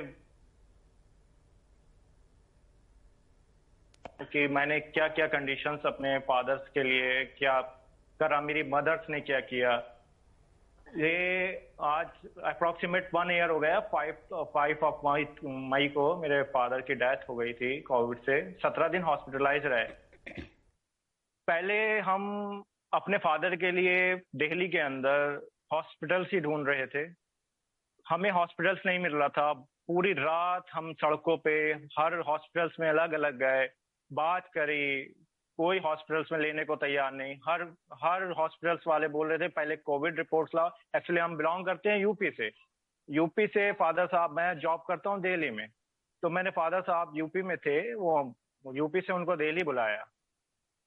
कि 4.23 4.49
मैंने 4.49 4.81
क्या 4.81 5.09
क्या 5.09 5.27
कंडीशंस 5.27 5.81
अपने 5.87 6.19
फादर्स 6.19 6.69
के 6.69 6.83
लिए, 6.83 7.25
क्या 7.25 7.61
करा, 8.21 8.41
मेरी 8.41 8.63
मदर्स 8.63 9.11
ने 9.11 9.21
क्या 9.21 9.41
किया? 9.41 9.83
ये 10.97 11.73
आज 11.81 12.07
अप्रोक्सीमेट 12.45 13.11
वन 13.15 13.31
ईयर 13.31 13.51
हो 13.51 13.61
गया 13.61 13.81
five 13.81 14.15
five 14.33 14.79
of 14.85 15.07
May 15.07 15.27
May 15.45 15.89
को 15.89 16.17
मेरे 16.17 16.43
फादर 16.43 16.81
की 16.81 16.95
डेथ 16.95 17.17
हो 17.29 17.37
गई 17.37 17.53
थी 17.53 17.81
कोविड 17.81 18.19
से। 18.19 18.53
सत्रह 18.53 18.89
दिन 18.89 19.03
हॉस्पिटलाइज 19.03 19.67
रहे। 19.67 19.85
पहले 21.47 21.99
हम 21.99 22.63
अपने 22.93 23.19
फादर 23.19 23.57
के 23.57 23.71
लिए 23.71 24.15
दिल्ली 24.15 24.69
के 24.69 24.79
अंदर 24.79 25.47
हॉस्पिटल्स 25.73 26.29
ही 26.33 26.41
ढूंढ 26.41 26.69
रहे 26.69 26.87
थे। 26.87 27.09
हमें 28.09 28.31
हॉस्पिटल्स 28.31 28.81
नहीं 28.87 28.99
मिल 28.99 29.13
रहा 29.13 29.29
था। 29.29 29.53
पूरी 29.89 30.13
रात 30.13 30.65
हम 30.73 30.93
सड़कों 30.93 31.37
पे, 31.37 31.73
हर 31.99 32.19
हॉस्पिटल्स 32.21 32.81
में 32.81 32.89
अलग 32.89 33.13
अलग 33.13 33.39
गए। 33.39 33.69
बात 34.13 34.51
करी, 34.55 35.03
कोई 35.57 35.79
हॉस्पिटल्स 35.79 36.33
में 36.33 36.39
लेने 36.39 36.65
को 36.65 36.77
तैयार 36.77 37.13
नहीं। 37.13 37.37
हर 37.49 37.63
हर 38.03 38.31
हॉस्पिटल्स 38.31 38.87
वाले 38.87 39.09
बोल 39.09 39.29
रहे 39.29 39.39
थे, 39.39 39.49
पहले 39.49 39.77
कोविड 39.77 40.17
रिपोर्ट्स 40.17 40.55
लाओ। 40.55 40.71
एक्चुअली 40.97 41.21
हम 41.21 41.37
बिलोंग 41.37 41.67
करते 41.67 41.89
हैं 41.89 41.99
यूपी 41.99 42.31
से। 42.31 42.51
यूपी 43.11 43.47
से 43.47 43.73
फादर 43.73 44.07
साहब, 44.07 44.31
मैं 44.31 44.59
जॉब 44.59 44.85
करता 44.89 45.11
हूँ 45.11 45.21
दिल्ली 45.21 45.51
में। 45.51 45.69
तो 46.23 46.31
मैंने 46.31 46.51
फादर 46.51 46.81
साहब 46.81 47.13
यूपी 47.17 47.43
में 47.43 47.57
थे, 47.57 47.95
वो 47.95 48.35
यूपी 48.75 49.01
से 49.01 49.13
उनको 49.13 49.37
दिल्ली 49.37 49.63
बुलाया। 49.63 50.07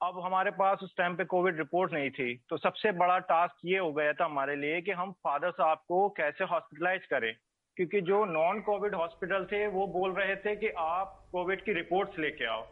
अब 0.01 0.19
हमारे 0.19 0.51
पास 0.51 0.79
उस 0.83 0.97
टाइम 0.97 1.15
पे 1.15 1.25
कोविड 1.25 1.57
रिपोर्ट 1.57 1.93
नहीं 1.93 2.09
थी। 2.09 2.41
तो 2.49 2.57
सबसे 2.57 2.91
बड़ा 2.91 3.19
टास्क 3.19 3.55
ये 3.65 3.77
हो 3.77 3.93
गया 3.93 4.13
था 4.13 4.25
हमारे 4.25 4.55
लिए 4.55 4.81
कि 4.81 4.91
हम 4.91 5.11
फादर 5.11 5.51
साहब 5.51 5.77
को 5.87 6.09
कैसे 6.09 6.43
हॉस्पिटलाइज 6.43 7.05
करें। 7.05 7.35
क्योंकि 7.75 8.01
जो 8.01 8.25
नॉन 8.25 8.61
कोविड 8.61 8.95
हॉस्पिटल 8.95 9.45
थे, 9.45 9.67
वो 9.67 9.87
बोल 9.87 10.13
रहे 10.13 10.35
थे 10.35 10.55
कि 10.55 10.69
आप 10.69 11.25
कोविड 11.31 11.63
की 11.63 11.73
रिपोर्ट्स 11.73 12.19
लेके 12.19 12.45
आओ। 12.45 12.67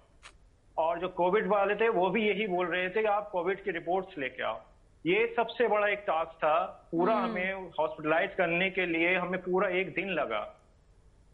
और 0.77 0.99
जो 0.99 1.07
कोविड 1.07 1.47
वाले 1.47 1.75
थे 1.75 1.89
वो 1.89 2.09
भी 2.09 2.27
यही 2.27 2.47
बोल 2.47 2.67
रहे 2.67 2.89
थे 2.89 3.01
कि 3.01 3.07
आप 3.07 3.29
कोविड 3.29 3.63
की 3.63 3.71
रिपोर्ट्स 3.71 4.17
लेके 4.17 4.43
आओ। 4.43 4.61
ये 5.05 5.33
सबसे 5.35 5.67
बड़ा 5.67 5.87
एक 5.87 5.99
टास्क 5.99 6.31
था। 6.31 6.87
पूरा 6.91 7.13
हमें 7.13 7.53
हॉस्पिटलाइज 7.79 8.33
करने 8.33 8.69
के 8.69 8.85
लिए 8.85 9.15
हमें 9.15 9.41
पूरा 9.41 9.69
एक 9.69 9.93
दिन 9.93 10.09
लगा। 10.09 10.39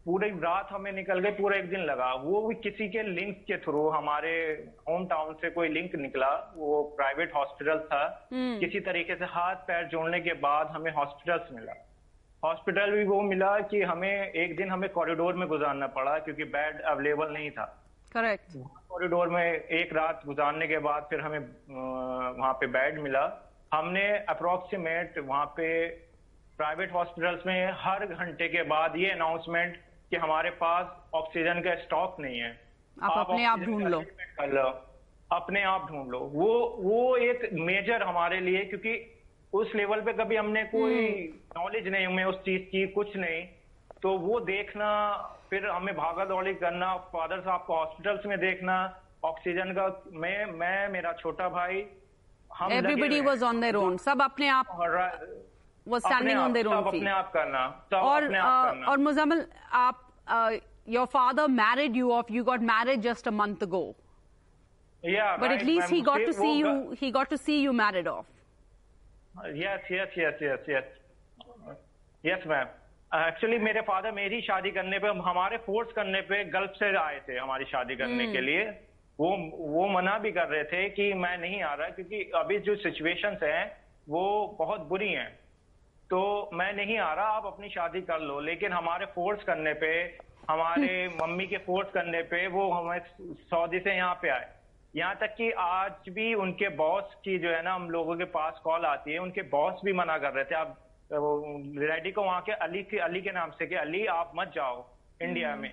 पूरी 0.06 0.28
रात 0.30 0.68
हमें 0.70 0.92
निकल 0.92 1.18
गए 1.18 1.30
पूरा 1.30 1.56
एक 1.56 1.68
दिन 1.70 1.80
लगा। 1.80 2.12
वो 2.14 2.46
भी 2.46 2.54
किसी 2.54 2.88
के 2.88 3.02
लिंक 3.02 3.36
के 3.36 3.56
थ्रू 3.56 3.88
हमारे 3.88 4.32
होम 4.88 5.06
टाउन 5.06 5.34
से 5.34 5.50
कोई 5.50 5.68
लिंक 5.68 5.94
निकला। 5.94 6.54
वो 6.56 6.82
प्राइवेट 6.96 7.34
हॉस्पिटल 7.34 7.78
था। 7.78 8.28
किसी 8.60 8.80
तरीके 8.80 9.14
से 9.14 9.24
हाथ 9.24 9.54
पैर 9.54 9.86
जोड़ने 9.86 10.20
के 10.20 10.32
बाद 10.32 10.66
हमें 10.66 10.92
हॉस्पिटल्स 10.92 11.52
मिला। 11.52 11.72
हॉस्पिटल 12.44 12.90
भी 12.90 13.04
वो 13.04 13.22
मिला 13.22 13.58
कि 13.60 13.82
हमें 13.82 14.32
एक 14.32 14.56
दिन 14.56 14.70
हमें 14.70 14.90
कॉरिडोर 14.90 15.34
में 15.34 15.48
गुजारना 15.48 15.86
पड़ा 15.86 16.18
क्योंकि 16.18 16.44
बेड 16.44 16.80
अवेलेबल 16.80 17.32
नहीं 17.32 17.50
था। 17.50 17.83
करेक्ट 18.16 18.56
कॉरिडोर 18.88 19.28
में 19.28 19.44
एक 19.44 19.92
रात 19.92 20.20
गुजारने 20.26 20.66
के 20.66 20.78
बाद 20.78 21.06
फिर 21.10 21.20
हमें 21.20 21.38
वहाँ 22.38 22.52
पे 22.52 22.66
बेड 22.66 22.98
मिला। 22.98 23.22
हमने 23.74 24.04
अप्रोक्सीमेट 24.28 25.18
वहाँ 25.18 25.46
पे 25.46 25.88
प्राइवेट 26.58 26.92
हॉस्पिटल्स 26.92 27.46
में 27.46 27.72
हर 27.72 28.06
घंटे 28.06 28.48
के 28.48 28.62
बाद 28.62 28.96
ये 28.96 29.10
अनाउंसमेंट 29.10 29.76
कि 30.10 30.16
हमारे 30.16 30.50
पास 30.50 31.14
ऑक्सीजन 31.14 31.60
का 31.60 31.74
स्टॉक 31.74 32.20
नहीं 32.20 32.38
है। 32.38 32.60
आप 33.02 33.26
अपने 33.26 33.44
आप 33.44 33.58
ढूंढ 33.58 33.88
लो। 33.88 34.00
कर 34.00 34.52
लो। 34.52 34.68
अपने 35.32 35.62
आप 35.62 35.88
ढूंढ 35.90 36.10
लो। 36.10 36.18
वो 36.18 36.76
वो 36.80 37.16
एक 37.16 37.48
मेजर 37.52 38.02
हमारे 38.02 38.40
लिए 38.40 38.64
क्योंकि 38.64 39.22
उस 39.52 39.74
लेवल 39.74 40.00
पे 40.00 40.12
कभी 40.12 40.36
हमने 40.36 40.62
कोई 40.64 41.00
नॉलेज 41.58 41.88
नहीं 41.88 42.06
हमें 42.06 42.24
उस 42.24 42.38
चीज़ 42.40 42.62
की 42.62 42.86
कुछ 42.86 43.16
नहीं। 43.16 43.46
तो 44.02 44.18
वो 44.18 44.40
देखना 44.40 44.90
फिर 45.54 45.66
हमें 45.70 45.94
भागा 45.96 46.24
दौड़ी 46.24 46.52
करना 46.60 46.86
फादर 47.10 47.40
साहब 47.40 47.64
को 47.66 47.74
हॉस्पिटल 47.74 48.28
में 48.28 48.38
देखना 48.40 48.76
ऑक्सीजन 49.24 49.72
का 49.74 49.86
मैं 50.22 50.38
मैं 50.52 50.88
मेरा 50.92 51.12
छोटा 51.20 51.48
भाई 51.48 51.84
हम 52.50 52.72
everybody 52.72 53.20
was 53.28 53.42
on 53.42 53.60
their 53.60 53.76
own 53.76 53.96
सब 54.06 54.22
अपने 54.22 54.48
आप 54.48 54.72
वो 55.86 55.98
स्टैंडिंग 56.00 56.38
ऑन 56.40 56.52
देयर 56.52 56.66
ओन 56.66 56.84
अपने 56.84 57.10
आप 57.10 57.30
करना 57.32 57.62
और 58.00 58.28
और 58.88 58.98
मुजम्मल 59.06 59.46
आप 59.84 60.02
your 60.88 61.06
father 61.14 61.48
married 61.54 61.96
you 61.96 62.12
of 62.12 62.32
you 62.32 62.44
got 62.44 62.68
married 62.74 63.00
just 63.08 63.28
a 63.28 63.38
month 63.38 63.66
go 63.78 63.86
yeah 65.02 65.34
but 65.36 65.50
at least 65.52 65.92
he 65.92 66.00
got 66.12 66.26
to 66.26 66.32
see 66.34 66.52
you 66.52 66.76
he 67.02 67.10
got 67.18 67.30
to 67.30 67.36
see 67.38 67.62
you 67.62 67.72
married 67.86 68.08
of 68.10 69.46
yes 69.56 69.92
yes 69.92 70.18
yes 70.18 70.42
yes 70.42 70.70
yes 70.70 70.96
yes 72.24 72.46
ma'am 72.46 72.80
actually 73.14 73.58
मेरे 73.58 73.80
father 73.80 74.12
मेरी 74.12 74.40
शादी 74.40 74.70
करने 74.70 74.98
पे 74.98 75.08
हमारे 75.08 75.56
force 75.56 75.92
करने 75.92 76.20
पे 76.20 76.44
gulf 76.44 76.70
से 76.70 76.96
आए 76.96 77.20
थे 77.28 77.38
हमारी 77.38 77.64
शादी 77.64 77.96
करने 77.96 78.32
के 78.32 78.40
लिए। 78.40 78.64
वो 79.20 79.28
वो 79.56 79.88
मना 79.88 80.18
भी 80.18 80.32
कर 80.32 80.48
रहे 80.48 80.64
थे 80.64 80.90
कि 80.90 81.12
मैं 81.14 81.38
नहीं 81.38 81.62
आ 81.62 81.74
रहा 81.74 81.88
क्योंकि 81.88 82.30
अभी 82.34 82.58
जो 82.58 82.76
सिचुएशंस 82.76 83.42
हैं 83.42 83.76
वो 84.08 84.56
बहुत 84.58 84.80
बुरी 84.80 85.12
हैं। 85.12 85.30
तो 86.10 86.50
मैं 86.52 86.72
नहीं 86.72 86.98
आ 86.98 87.14
रहा 87.14 87.26
आप 87.26 87.46
अपनी 87.46 87.68
शादी 87.68 88.00
कर 88.00 88.20
लो। 88.20 88.40
लेकिन 88.40 88.72
हमारे 88.72 89.06
फोर्स 89.06 89.44
करने 89.44 89.72
पे 89.74 90.18
हमारे 90.50 91.08
मम्मी 91.22 91.46
के 91.46 91.56
फोर्स 91.56 91.88
करने 91.90 92.22
पे 92.22 92.46
वो 92.46 92.70
हमें 92.70 93.00
सऊदी 93.20 93.78
से 93.78 93.96
यहाँ 93.96 94.14
पे 94.14 94.28
आए। 94.28 94.48
यहाँ 94.96 95.16
तक 95.16 95.34
कि 95.34 95.50
आज 95.50 95.92
भी 96.08 96.34
उनके 96.34 96.68
बॉस 96.68 97.14
की 97.24 97.38
जो 97.38 97.50
है 97.50 97.62
ना 97.62 97.74
हम 97.74 97.90
लोगों 97.90 98.16
के 98.16 98.24
पास 98.24 98.60
कॉल 98.64 98.86
आती 98.86 99.12
है 99.12 99.18
उनके 99.18 99.42
बॉस 99.42 99.80
भी 99.84 99.92
मना 99.92 100.18
कर 100.18 100.32
रहे 100.32 100.44
थे। 100.44 100.54
आप 100.54 100.78
रेडी 101.10 102.10
को 102.12 102.22
वहाँ 102.22 102.40
के 102.40 102.52
अली 102.64 102.82
के 102.82 102.98
अली 102.98 103.20
के 103.20 103.32
नाम 103.32 103.50
से 103.50 103.66
कि 103.66 103.74
अली 103.76 104.04
आप 104.12 104.32
मत 104.36 104.52
जाओ 104.54 104.84
इंडिया 105.20 105.54
में। 105.56 105.72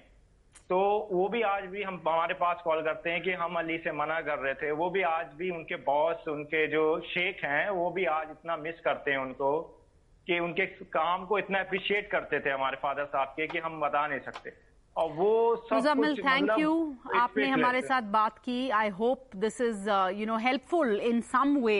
तो 0.69 0.77
वो 1.11 1.27
भी 1.29 1.41
आज 1.43 1.63
भी 1.65 1.83
हम 1.83 2.01
हमारे 2.07 2.33
पास 2.33 2.61
कॉल 2.63 2.81
करते 2.81 3.09
हैं 3.09 3.21
कि 3.21 3.31
हम 3.33 3.55
अली 3.59 3.77
से 3.77 3.91
मना 3.91 4.19
कर 4.21 4.39
रहे 4.39 4.53
थे। 4.53 4.71
वो 4.71 4.89
भी 4.89 5.01
आज 5.03 5.27
भी 5.37 5.49
उनके 5.49 5.75
बॉस 5.83 6.27
उनके 6.27 6.65
जो 6.67 6.83
शेख 7.05 7.43
हैं 7.45 7.69
वो 7.71 7.89
भी 7.91 8.05
आज 8.13 8.27
इतना 8.31 8.57
मिस 8.57 8.79
करते 8.79 9.11
हैं 9.11 9.17
उनको 9.17 9.51
कि 10.27 10.39
उनके 10.39 10.65
काम 10.93 11.25
को 11.25 11.39
इतना 11.39 11.59
अप्रिशिएट 11.59 12.11
करते 12.11 12.39
थे 12.39 12.49
हमारे 12.49 12.77
फादर 12.77 13.05
साहब 13.05 13.33
के 13.37 13.47
कि 13.47 13.59
हम 13.59 13.79
बता 13.81 14.05
नहीं 14.07 14.19
सकते। 14.19 14.53
और 14.95 15.11
वो 15.11 15.55
सब 15.69 15.85
थैंक 15.87 16.43
मतलब 16.43 16.59
यू 16.59 16.95
आपने 17.15 17.47
हमारे 17.47 17.81
साथ 17.81 18.01
बात 18.13 18.37
की। 18.37 18.69
I 18.69 18.89
hope 18.95 19.35
this 19.35 19.61
is 19.61 19.89
you 20.13 20.25
know 20.25 20.37
helpful 20.37 20.99
in 21.01 21.21
some 21.27 21.57
way 21.65 21.77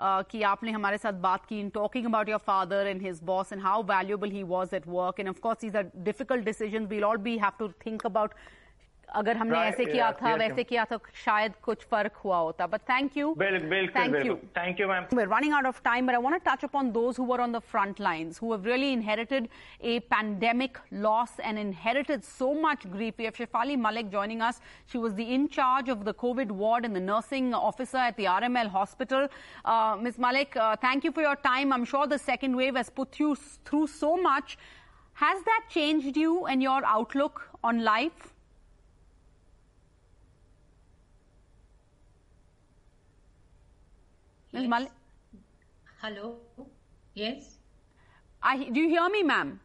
कि 0.00 0.42
आपने 0.42 0.70
हमारे 0.70 0.98
साथ 0.98 1.12
बात 1.22 1.44
की 1.46 1.58
in 1.60 1.68
talking 1.70 2.06
about 2.06 2.28
your 2.28 2.38
father 2.46 2.86
and 2.86 3.02
his 3.02 3.20
boss 3.24 3.52
and 3.52 3.62
how 3.62 3.82
valuable 3.82 4.30
he 4.30 4.42
was 4.46 4.74
at 4.74 4.88
work 4.88 5.20
and 5.20 5.28
of 5.28 5.38
course 5.38 5.60
these 5.60 5.76
are 5.76 5.90
difficult 6.04 6.44
decisions 6.44 6.88
we'll 6.88 7.04
all 7.04 7.16
be 7.26 7.36
have 7.38 7.58
to 7.58 7.68
think 7.86 8.06
about 8.06 8.34
अगर 9.14 9.36
हमने 9.36 9.58
ऐसे 9.58 9.84
किया 9.84 10.10
था 10.20 10.34
वैसे 10.34 10.64
किया 10.64 10.84
था 10.90 10.98
शायद 11.24 11.54
कुछ 11.62 11.84
फर्क 11.90 12.16
हुआ 12.24 12.36
होता 12.38 12.66
but 12.66 12.80
thank 12.90 13.16
you 13.16 13.34
thank 13.40 14.14
you 14.26 14.34
thank 14.56 14.80
you 14.80 14.88
ma'am 14.88 15.06
we're 15.18 15.28
running 15.32 15.54
out 15.58 15.68
of 15.70 15.80
time 15.86 16.08
but 16.10 16.18
i 16.18 16.22
want 16.26 16.36
to 16.38 16.42
touch 16.48 16.64
upon 16.68 16.92
those 16.96 17.20
who 17.20 17.26
were 17.30 17.38
on 17.46 17.56
the 17.56 17.60
front 17.72 18.02
lines 18.06 18.40
who 18.42 18.52
have 18.52 18.68
really 18.70 18.90
inherited 18.96 19.48
a 19.92 19.94
pandemic 20.14 20.80
loss 21.06 21.36
and 21.50 21.62
inherited 21.64 22.26
so 22.30 22.50
much 22.66 22.88
grief 22.96 23.22
we 23.22 23.28
have 23.30 23.40
shefali 23.42 23.78
malik 23.86 24.10
joining 24.16 24.44
us 24.50 24.60
she 24.94 25.04
was 25.06 25.16
the 25.22 25.28
in 25.38 25.48
charge 25.60 25.94
of 25.96 26.04
the 26.10 26.16
covid 26.26 26.56
ward 26.64 26.90
and 26.90 27.00
the 27.00 27.06
nursing 27.08 27.54
officer 27.62 28.04
at 28.08 28.20
the 28.22 28.28
rml 28.36 28.74
hospital 28.80 29.28
uh, 29.28 29.96
ms 30.06 30.20
malik 30.28 30.60
uh, 30.66 30.74
thank 30.86 31.10
you 31.10 31.16
for 31.18 31.28
your 31.28 31.38
time 31.48 31.78
i'm 31.78 31.88
sure 31.94 32.06
the 32.18 32.22
second 32.28 32.62
wave 32.62 32.84
has 32.84 32.94
put 33.02 33.24
you 33.24 33.34
through 33.70 33.86
so 34.02 34.14
much 34.28 34.60
has 35.24 35.48
that 35.50 35.74
changed 35.78 36.22
you 36.26 36.36
and 36.52 36.70
your 36.70 36.78
outlook 36.98 37.48
on 37.70 37.84
life 37.88 38.30
Yes. 44.52 44.68
Malik? 44.68 44.90
Hello. 46.02 46.36
Yes. 47.14 47.58
I, 48.42 48.56
do 48.68 48.80
you 48.80 48.88
hear 48.88 49.08
me, 49.08 49.22
ma'am? 49.22 49.58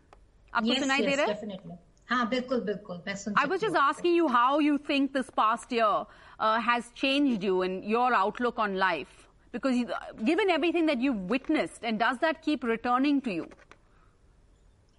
आपको 0.53 0.67
yes, 0.67 0.79
सुनाई 0.79 1.01
दे 1.01 1.11
yes, 1.11 1.17
रहा 1.17 1.25
है? 1.25 1.35
definitely. 1.35 1.77
हाँ 2.09 2.27
बिल्कुल 2.29 2.61
बिल्कुल 2.61 3.01
मैं 3.07 3.15
सुन 3.15 3.33
I 3.33 3.45
was 3.45 3.59
सकती 3.59 3.65
just 3.65 3.75
हूँ। 3.75 3.83
asking 3.83 4.15
you 4.15 4.27
how 4.27 4.59
you 4.59 4.77
think 4.89 5.13
this 5.13 5.29
past 5.39 5.71
year 5.71 6.05
uh, 6.39 6.59
has 6.67 6.91
changed 6.95 7.43
you 7.43 7.61
and 7.63 7.83
your 7.83 8.13
outlook 8.13 8.59
on 8.65 8.77
life. 8.77 9.23
Because 9.51 9.77
you, 9.77 9.89
given 10.23 10.49
everything 10.49 10.85
that 10.85 10.99
you've 10.99 11.29
witnessed, 11.29 11.83
and 11.83 11.99
does 11.99 12.17
that 12.19 12.41
keep 12.41 12.63
returning 12.63 13.21
to 13.21 13.33
you? 13.33 13.49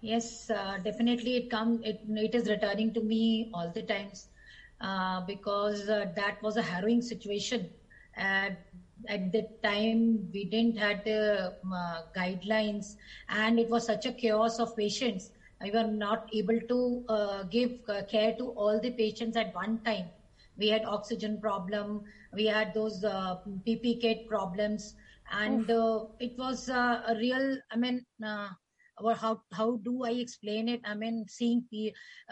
Yes, 0.01 0.49
uh, 0.49 0.77
definitely 0.83 1.35
it 1.37 1.49
come 1.49 1.81
it, 1.83 2.01
it 2.07 2.35
is 2.35 2.49
returning 2.49 2.93
to 2.93 3.01
me 3.01 3.51
all 3.53 3.71
the 3.75 3.83
times 3.83 4.27
uh, 4.81 5.21
because 5.21 5.87
uh, 5.89 6.05
that 6.15 6.41
was 6.41 6.57
a 6.57 6.61
harrowing 6.61 7.01
situation. 7.01 7.69
And 8.15 8.57
at 9.08 9.32
that 9.32 9.62
time 9.62 10.28
we 10.32 10.44
didn't 10.44 10.78
had 10.78 11.04
the 11.04 11.54
um, 11.62 11.72
uh, 11.72 12.02
guidelines 12.16 12.96
and 13.28 13.58
it 13.58 13.68
was 13.70 13.84
such 13.86 14.06
a 14.06 14.12
chaos 14.12 14.58
of 14.58 14.76
patients. 14.76 15.30
We 15.62 15.70
were 15.70 15.84
not 15.86 16.28
able 16.32 16.60
to 16.68 17.04
uh, 17.08 17.42
give 17.44 17.80
uh, 17.88 18.02
care 18.04 18.34
to 18.38 18.50
all 18.50 18.80
the 18.80 18.90
patients 18.90 19.36
at 19.36 19.54
one 19.54 19.78
time. 19.84 20.06
We 20.56 20.68
had 20.68 20.84
oxygen 20.84 21.40
problem. 21.40 22.02
We 22.32 22.46
had 22.46 22.74
those 22.74 23.04
uh, 23.04 23.36
PP 23.66 24.00
kit 24.00 24.28
problems, 24.28 24.94
and 25.32 25.70
uh, 25.70 26.04
it 26.20 26.36
was 26.38 26.68
uh, 26.68 27.02
a 27.08 27.14
real. 27.16 27.58
I 27.70 27.76
mean, 27.76 28.04
uh, 28.24 28.48
or 28.98 29.14
how 29.14 29.42
how 29.52 29.76
do 29.82 30.04
I 30.04 30.10
explain 30.10 30.68
it? 30.68 30.80
I 30.84 30.94
mean, 30.94 31.26
seeing 31.28 31.64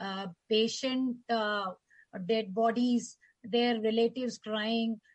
uh, 0.00 0.26
patient 0.48 1.16
uh, 1.30 1.72
dead 2.26 2.54
bodies, 2.54 3.16
their 3.42 3.80
relatives 3.80 4.38
crying, 4.38 5.00
uh, 5.00 5.11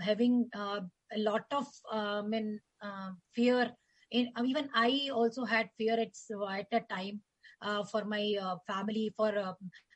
having 0.00 0.48
uh, 0.56 0.80
a 1.14 1.18
lot 1.18 1.44
of 1.52 1.66
uh, 1.92 2.22
I 2.22 2.58
uh, 2.82 3.10
fear. 3.34 3.72
In, 4.10 4.30
even 4.44 4.68
I 4.74 5.10
also 5.12 5.44
had 5.44 5.68
fear 5.76 5.98
at 5.98 6.10
at 6.48 6.66
a 6.72 6.80
time 6.88 7.20
uh, 7.62 7.84
for 7.84 8.04
my 8.04 8.36
uh, 8.40 8.56
family, 8.66 9.12
for 9.16 9.36
uh, 9.36 9.52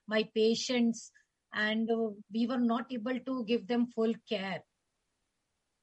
my 0.09 0.29
patients, 0.35 1.11
and 1.55 1.91
uh, 1.91 2.11
we 2.33 2.47
were 2.47 2.59
not 2.59 2.87
able 2.93 3.19
to 3.19 3.45
give 3.45 3.67
them 3.67 3.87
full 3.95 4.13
care. 4.29 4.63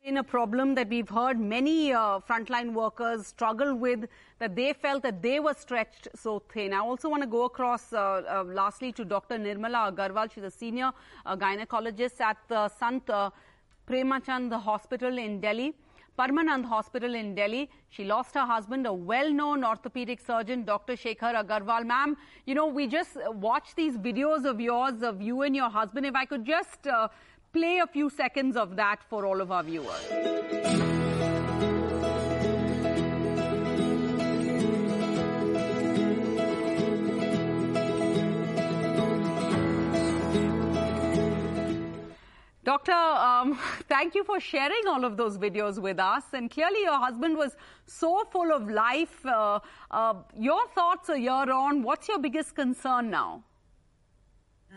In 0.03 0.17
a 0.17 0.23
problem 0.23 0.75
that 0.75 0.87
we've 0.89 1.09
heard 1.09 1.39
many 1.39 1.91
uh, 1.91 2.19
frontline 2.19 2.71
workers 2.71 3.27
struggle 3.27 3.75
with, 3.75 4.07
that 4.39 4.55
they 4.55 4.71
felt 4.71 5.03
that 5.03 5.21
they 5.21 5.39
were 5.39 5.53
stretched 5.53 6.07
so 6.15 6.41
thin. 6.53 6.71
I 6.71 6.77
also 6.77 7.09
want 7.09 7.23
to 7.23 7.27
go 7.27 7.43
across, 7.45 7.91
uh, 7.91 8.21
uh, 8.29 8.43
lastly, 8.45 8.91
to 8.93 9.03
Dr. 9.03 9.37
Nirmala 9.37 9.91
Agarwal. 9.91 10.31
She's 10.31 10.43
a 10.43 10.51
senior 10.51 10.91
uh, 11.25 11.35
gynecologist 11.35 12.21
at 12.21 12.37
the 12.47 12.69
Sant 12.69 13.09
uh, 13.09 13.31
Premachand 13.87 14.51
Hospital 14.53 15.17
in 15.17 15.39
Delhi. 15.39 15.73
Parmanand 16.19 16.65
Hospital 16.65 17.13
in 17.13 17.35
Delhi. 17.35 17.69
She 17.89 18.03
lost 18.03 18.33
her 18.33 18.45
husband, 18.45 18.87
a 18.87 18.93
well-known 18.93 19.63
orthopedic 19.63 20.19
surgeon, 20.19 20.65
Dr. 20.65 20.93
Shekhar 20.93 21.35
Agarwal. 21.43 21.85
Ma'am, 21.85 22.17
you 22.45 22.55
know, 22.55 22.65
we 22.65 22.87
just 22.87 23.17
watch 23.33 23.75
these 23.75 23.97
videos 23.97 24.45
of 24.45 24.59
yours, 24.59 25.03
of 25.03 25.21
you 25.21 25.43
and 25.43 25.55
your 25.55 25.69
husband. 25.69 26.05
If 26.05 26.15
I 26.15 26.25
could 26.25 26.43
just 26.43 26.87
uh, 26.87 27.07
play 27.53 27.77
a 27.77 27.87
few 27.87 28.09
seconds 28.09 28.57
of 28.57 28.75
that 28.75 28.99
for 29.09 29.25
all 29.25 29.41
of 29.41 29.51
our 29.51 29.63
viewers. 29.63 30.86
Doctor, 42.67 42.91
um, 42.91 43.57
thank 43.87 44.13
you 44.13 44.25
for 44.25 44.41
sharing 44.41 44.87
all 44.89 45.05
of 45.05 45.15
those 45.15 45.37
videos 45.37 45.79
with 45.81 45.99
us. 45.99 46.23
And 46.33 46.51
clearly, 46.51 46.81
your 46.81 46.99
husband 46.99 47.37
was 47.37 47.55
so 47.85 48.25
full 48.29 48.51
of 48.51 48.69
life. 48.69 49.25
Uh, 49.25 49.59
uh, 49.89 50.15
your 50.37 50.67
thoughts 50.75 51.07
a 51.07 51.17
year 51.17 51.49
on, 51.49 51.81
what's 51.81 52.09
your 52.09 52.19
biggest 52.19 52.55
concern 52.55 53.09
now? 53.09 53.41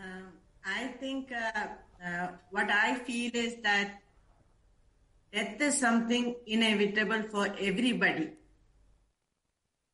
Um, 0.01 0.27
I 0.65 0.87
think 1.01 1.33
uh, 1.33 1.67
uh, 2.07 2.27
what 2.51 2.71
I 2.71 2.95
feel 2.99 3.31
is 3.33 3.57
that 3.63 3.99
death 5.33 5.59
is 5.59 5.77
something 5.77 6.35
inevitable 6.47 7.23
for 7.23 7.47
everybody. 7.59 8.29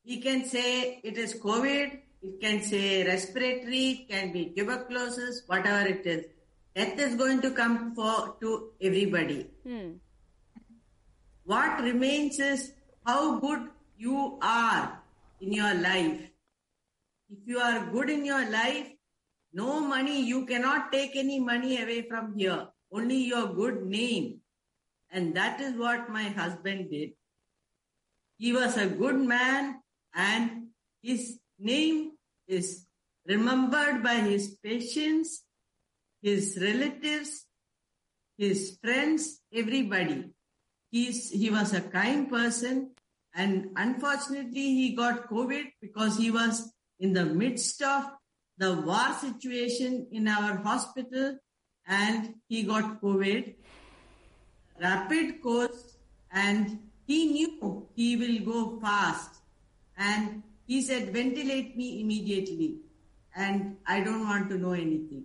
We 0.06 0.20
can 0.20 0.44
say 0.44 1.00
it 1.02 1.18
is 1.18 1.34
COVID, 1.34 1.98
it 2.22 2.40
can 2.40 2.62
say 2.62 3.04
respiratory, 3.04 3.86
it 3.90 4.08
can 4.08 4.32
be 4.32 4.52
tuberculosis, 4.56 5.42
whatever 5.48 5.88
it 5.88 6.06
is. 6.06 6.37
Death 6.78 6.98
is 7.00 7.14
going 7.16 7.40
to 7.42 7.50
come 7.50 7.92
for 7.92 8.36
to 8.40 8.70
everybody. 8.80 9.50
Hmm. 9.66 9.94
What 11.42 11.80
remains 11.82 12.38
is 12.38 12.72
how 13.04 13.40
good 13.40 13.70
you 13.96 14.38
are 14.40 15.02
in 15.40 15.52
your 15.52 15.74
life. 15.74 16.20
If 17.30 17.38
you 17.46 17.58
are 17.58 17.86
good 17.86 18.10
in 18.10 18.24
your 18.24 18.48
life, 18.48 18.86
no 19.52 19.80
money, 19.80 20.22
you 20.22 20.46
cannot 20.46 20.92
take 20.92 21.16
any 21.16 21.40
money 21.40 21.82
away 21.82 22.02
from 22.02 22.38
here. 22.38 22.68
Only 22.92 23.24
your 23.24 23.48
good 23.48 23.82
name. 23.84 24.40
And 25.10 25.34
that 25.34 25.60
is 25.60 25.74
what 25.74 26.08
my 26.10 26.28
husband 26.28 26.92
did. 26.92 27.10
He 28.36 28.52
was 28.52 28.76
a 28.76 28.86
good 28.86 29.16
man 29.16 29.80
and 30.14 30.68
his 31.02 31.40
name 31.58 32.12
is 32.46 32.86
remembered 33.26 34.00
by 34.04 34.14
his 34.14 34.56
patients, 34.62 35.42
his 36.22 36.58
relatives, 36.60 37.46
his 38.36 38.78
friends, 38.82 39.40
everybody. 39.52 40.30
He's, 40.90 41.30
he 41.30 41.50
was 41.50 41.74
a 41.74 41.80
kind 41.80 42.30
person 42.30 42.90
and 43.34 43.70
unfortunately 43.76 44.74
he 44.74 44.94
got 44.94 45.28
COVID 45.28 45.64
because 45.80 46.16
he 46.16 46.30
was 46.30 46.72
in 46.98 47.12
the 47.12 47.24
midst 47.24 47.82
of 47.82 48.04
the 48.56 48.74
war 48.74 49.12
situation 49.20 50.06
in 50.10 50.26
our 50.26 50.56
hospital 50.56 51.38
and 51.86 52.34
he 52.48 52.62
got 52.62 53.00
COVID. 53.00 53.54
Rapid 54.80 55.42
course 55.42 55.96
and 56.32 56.78
he 57.06 57.26
knew 57.26 57.86
he 57.94 58.16
will 58.16 58.38
go 58.52 58.80
fast 58.80 59.40
and 59.96 60.42
he 60.66 60.82
said 60.82 61.12
ventilate 61.12 61.76
me 61.76 62.00
immediately 62.00 62.78
and 63.34 63.76
I 63.86 64.00
don't 64.00 64.24
want 64.28 64.48
to 64.50 64.58
know 64.58 64.72
anything. 64.72 65.24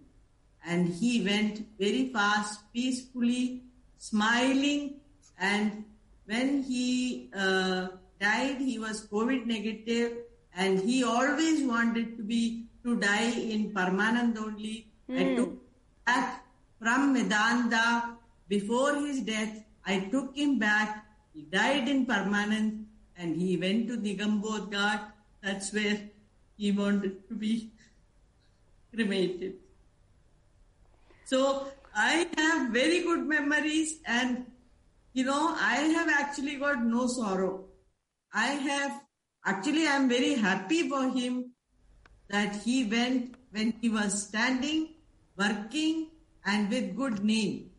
And 0.65 0.87
he 0.87 1.23
went 1.23 1.65
very 1.77 2.09
fast, 2.13 2.71
peacefully, 2.73 3.63
smiling 3.97 4.95
and 5.39 5.83
when 6.25 6.63
he 6.63 7.29
uh, 7.35 7.87
died, 8.19 8.57
he 8.57 8.79
was 8.79 9.07
COVID 9.07 9.45
negative 9.45 10.17
and 10.55 10.79
he 10.79 11.03
always 11.03 11.63
wanted 11.67 12.17
to 12.17 12.23
be 12.23 12.65
to 12.83 12.95
die 12.97 13.31
in 13.31 13.71
Parmanand 13.73 14.37
only. 14.37 14.87
I 15.09 15.35
took 15.35 15.53
back 16.05 16.45
from 16.79 17.15
Medanta 17.15 18.15
before 18.47 18.95
his 18.95 19.21
death. 19.21 19.63
I 19.85 19.99
took 20.11 20.35
him 20.35 20.59
back. 20.59 21.05
He 21.33 21.43
died 21.43 21.87
in 21.89 22.05
Parmanand 22.05 22.85
and 23.17 23.35
he 23.35 23.57
went 23.57 23.87
to 23.87 23.97
Nigambodh 23.97 24.71
Ghat. 24.71 25.01
That's 25.41 25.73
where 25.73 25.99
he 26.57 26.71
wanted 26.71 27.27
to 27.27 27.35
be 27.35 27.71
cremated. 28.93 29.55
So 31.33 31.67
I 31.95 32.27
have 32.37 32.69
very 32.69 33.01
good 33.01 33.25
memories 33.25 33.95
and 34.05 34.45
you 35.13 35.23
know, 35.23 35.55
I 35.59 35.77
have 35.95 36.07
actually 36.07 36.57
got 36.57 36.83
no 36.85 37.07
sorrow. 37.07 37.65
I 38.31 38.49
have 38.67 39.01
actually, 39.43 39.87
I'm 39.87 40.07
very 40.09 40.35
happy 40.35 40.87
for 40.87 41.09
him 41.09 41.53
that 42.29 42.57
he 42.57 42.85
went 42.85 43.33
when 43.49 43.73
he 43.81 43.89
was 43.89 44.27
standing, 44.27 44.89
working, 45.35 46.09
and 46.45 46.69
with 46.69 46.95
good 46.95 47.23
name. 47.23 47.71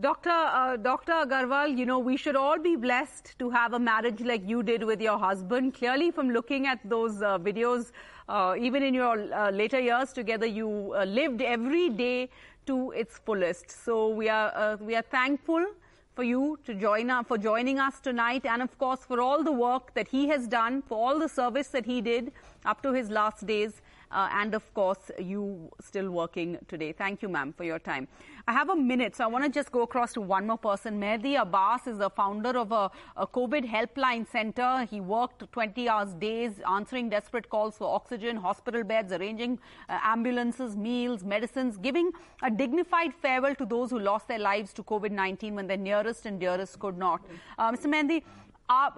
Dr. 0.00 0.30
Uh, 0.30 0.76
Dr. 0.76 1.12
Agarwal, 1.12 1.76
you 1.76 1.84
know, 1.84 1.98
we 1.98 2.16
should 2.16 2.34
all 2.34 2.58
be 2.58 2.76
blessed 2.76 3.38
to 3.38 3.50
have 3.50 3.74
a 3.74 3.78
marriage 3.78 4.20
like 4.22 4.48
you 4.48 4.62
did 4.62 4.84
with 4.84 5.02
your 5.02 5.18
husband. 5.18 5.74
Clearly, 5.74 6.10
from 6.10 6.30
looking 6.30 6.66
at 6.66 6.78
those 6.88 7.20
uh, 7.20 7.38
videos, 7.38 7.92
uh, 8.32 8.56
even 8.58 8.82
in 8.82 8.94
your 8.94 9.32
uh, 9.34 9.50
later 9.50 9.78
years 9.78 10.12
together, 10.12 10.46
you 10.46 10.94
uh, 10.96 11.04
lived 11.04 11.42
every 11.42 11.90
day 11.90 12.30
to 12.66 12.90
its 12.92 13.18
fullest. 13.18 13.70
So 13.84 14.08
we 14.08 14.28
are 14.30 14.50
uh, 14.54 14.76
we 14.80 14.96
are 14.96 15.02
thankful 15.02 15.66
for 16.14 16.22
you 16.22 16.58
to 16.64 16.74
join 16.74 17.10
us, 17.10 17.26
for 17.28 17.36
joining 17.36 17.78
us 17.78 18.00
tonight, 18.00 18.46
and 18.46 18.62
of 18.62 18.78
course 18.78 19.00
for 19.04 19.20
all 19.20 19.44
the 19.44 19.52
work 19.52 19.92
that 19.94 20.08
he 20.08 20.28
has 20.28 20.46
done, 20.46 20.80
for 20.80 20.96
all 20.96 21.18
the 21.18 21.28
service 21.28 21.68
that 21.68 21.84
he 21.84 22.00
did 22.00 22.32
up 22.64 22.82
to 22.82 22.92
his 22.92 23.10
last 23.10 23.46
days 23.46 23.82
uh, 24.12 24.28
and 24.32 24.54
of 24.54 24.72
course 24.74 25.10
you 25.18 25.70
still 25.80 26.10
working 26.10 26.58
today. 26.68 26.92
Thank 26.92 27.22
you, 27.22 27.28
ma'am, 27.28 27.52
for 27.56 27.64
your 27.64 27.78
time. 27.78 28.08
I 28.46 28.52
have 28.52 28.70
a 28.70 28.76
minute, 28.76 29.16
so 29.16 29.24
I 29.24 29.26
want 29.28 29.44
to 29.44 29.50
just 29.50 29.70
go 29.70 29.82
across 29.82 30.12
to 30.14 30.20
one 30.20 30.46
more 30.46 30.58
person. 30.58 31.00
Mehdi 31.00 31.40
Abbas 31.40 31.86
is 31.86 31.98
the 31.98 32.10
founder 32.10 32.58
of 32.58 32.72
a, 32.72 32.90
a 33.16 33.26
COVID 33.26 33.64
helpline 33.64 34.26
center. 34.28 34.86
He 34.90 35.00
worked 35.00 35.50
20 35.52 35.88
hours 35.88 36.14
days 36.14 36.60
answering 36.68 37.08
desperate 37.08 37.48
calls 37.48 37.78
for 37.78 37.94
oxygen, 37.94 38.36
hospital 38.36 38.82
beds, 38.82 39.12
arranging 39.12 39.58
uh, 39.88 39.98
ambulances, 40.02 40.76
meals, 40.76 41.22
medicines, 41.22 41.76
giving 41.76 42.10
a 42.42 42.50
dignified 42.50 43.14
farewell 43.14 43.54
to 43.54 43.64
those 43.64 43.90
who 43.90 43.98
lost 43.98 44.26
their 44.28 44.40
lives 44.40 44.72
to 44.72 44.82
COVID-19 44.82 45.54
when 45.54 45.66
their 45.66 45.76
nearest 45.76 46.26
and 46.26 46.40
dearest 46.40 46.78
could 46.80 46.98
not. 46.98 47.24
Uh, 47.58 47.70
Mr. 47.70 47.86
Mehdi, 47.86 48.22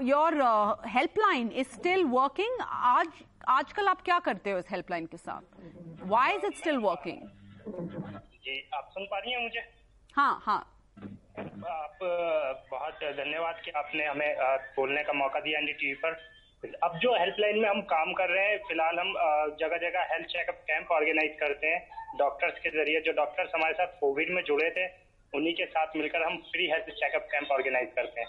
your 0.01 0.79
helpline 0.87 1.53
is 1.53 1.67
still 1.69 2.07
working. 2.09 2.61
आज 2.61 3.09
आजकल 3.49 3.89
आप 3.89 4.01
क्या 4.05 4.19
करते 4.27 4.51
हो 4.51 4.59
इस 4.59 4.67
helpline 4.71 5.07
के 5.07 5.17
साथ? 5.17 5.43
Why 6.07 6.35
is 6.37 6.47
it 6.47 6.55
still 6.57 6.77
working 6.85 7.21
जी 8.45 8.61
आप 8.75 8.89
सुन 8.95 9.05
पा 9.11 9.19
रही 9.19 9.33
हैं 9.33 9.43
मुझे? 9.43 9.61
हाँ 10.15 10.43
हाँ। 10.45 10.59
आप 11.39 11.99
बहुत 12.71 12.99
धन्यवाद 13.17 13.61
कि 13.65 13.71
आपने 13.71 14.07
हमें 14.07 14.37
बोलने 14.77 15.03
का 15.05 15.13
मौका 15.13 15.41
दिया 15.41 15.61
टीवी 15.61 15.95
पर। 16.05 16.17
अब 16.85 16.99
जो 16.99 17.13
हेल्पलाइन 17.19 17.59
में 17.61 17.69
हम 17.69 17.81
काम 17.91 18.13
कर 18.19 18.29
रहे 18.31 18.49
हैं 18.49 18.59
फ़िलहाल 18.69 18.99
हम 18.99 19.13
जगह 19.61 19.77
जगह 19.79 20.13
हेल्थ 20.13 20.27
चेकअप 20.27 20.63
कैंप 20.69 20.91
ऑर्गेनाइज 20.93 21.37
करते 21.41 21.67
हैं। 21.67 21.81
डॉक्टर्स 22.19 22.59
के 22.59 22.71
ज़रिए 22.71 23.01
जो 23.07 23.13
डॉक्टर्स 23.13 23.51
हमारे 23.55 23.75
साथ 23.75 24.01
कोविड 24.01 24.31
में 24.35 24.43
जुड़े 24.45 24.71
थे 24.77 24.87
उन्हीं 25.33 25.55
के 25.55 25.67
साथ 25.67 25.97
मिलकर 25.97 26.23
हम 26.27 26.37
free 26.53 26.71
health 26.71 26.91
checkup 27.01 27.29
camp 27.33 27.51
organise 27.53 27.89
करते 27.97 28.21
हैं। 28.21 28.29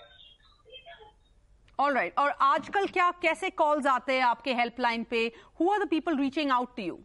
All 1.80 1.94
right 1.94 2.14
right. 2.14 2.24
और 2.24 2.36
आजकल 2.46 2.88
क्या 2.90 3.10
कैसे 3.22 3.50
कॉल्स 3.52 3.86
आते 3.88 4.14
हैं 4.14 4.24
आपके 4.24 4.54
हेल्पलाइन 4.54 5.04
पे? 5.04 5.20
Who 5.60 5.72
are 5.72 5.84
the 5.84 5.90
people 5.90 6.18
reaching 6.20 6.52
out 6.52 6.76
to 6.78 6.84
you 6.84 7.00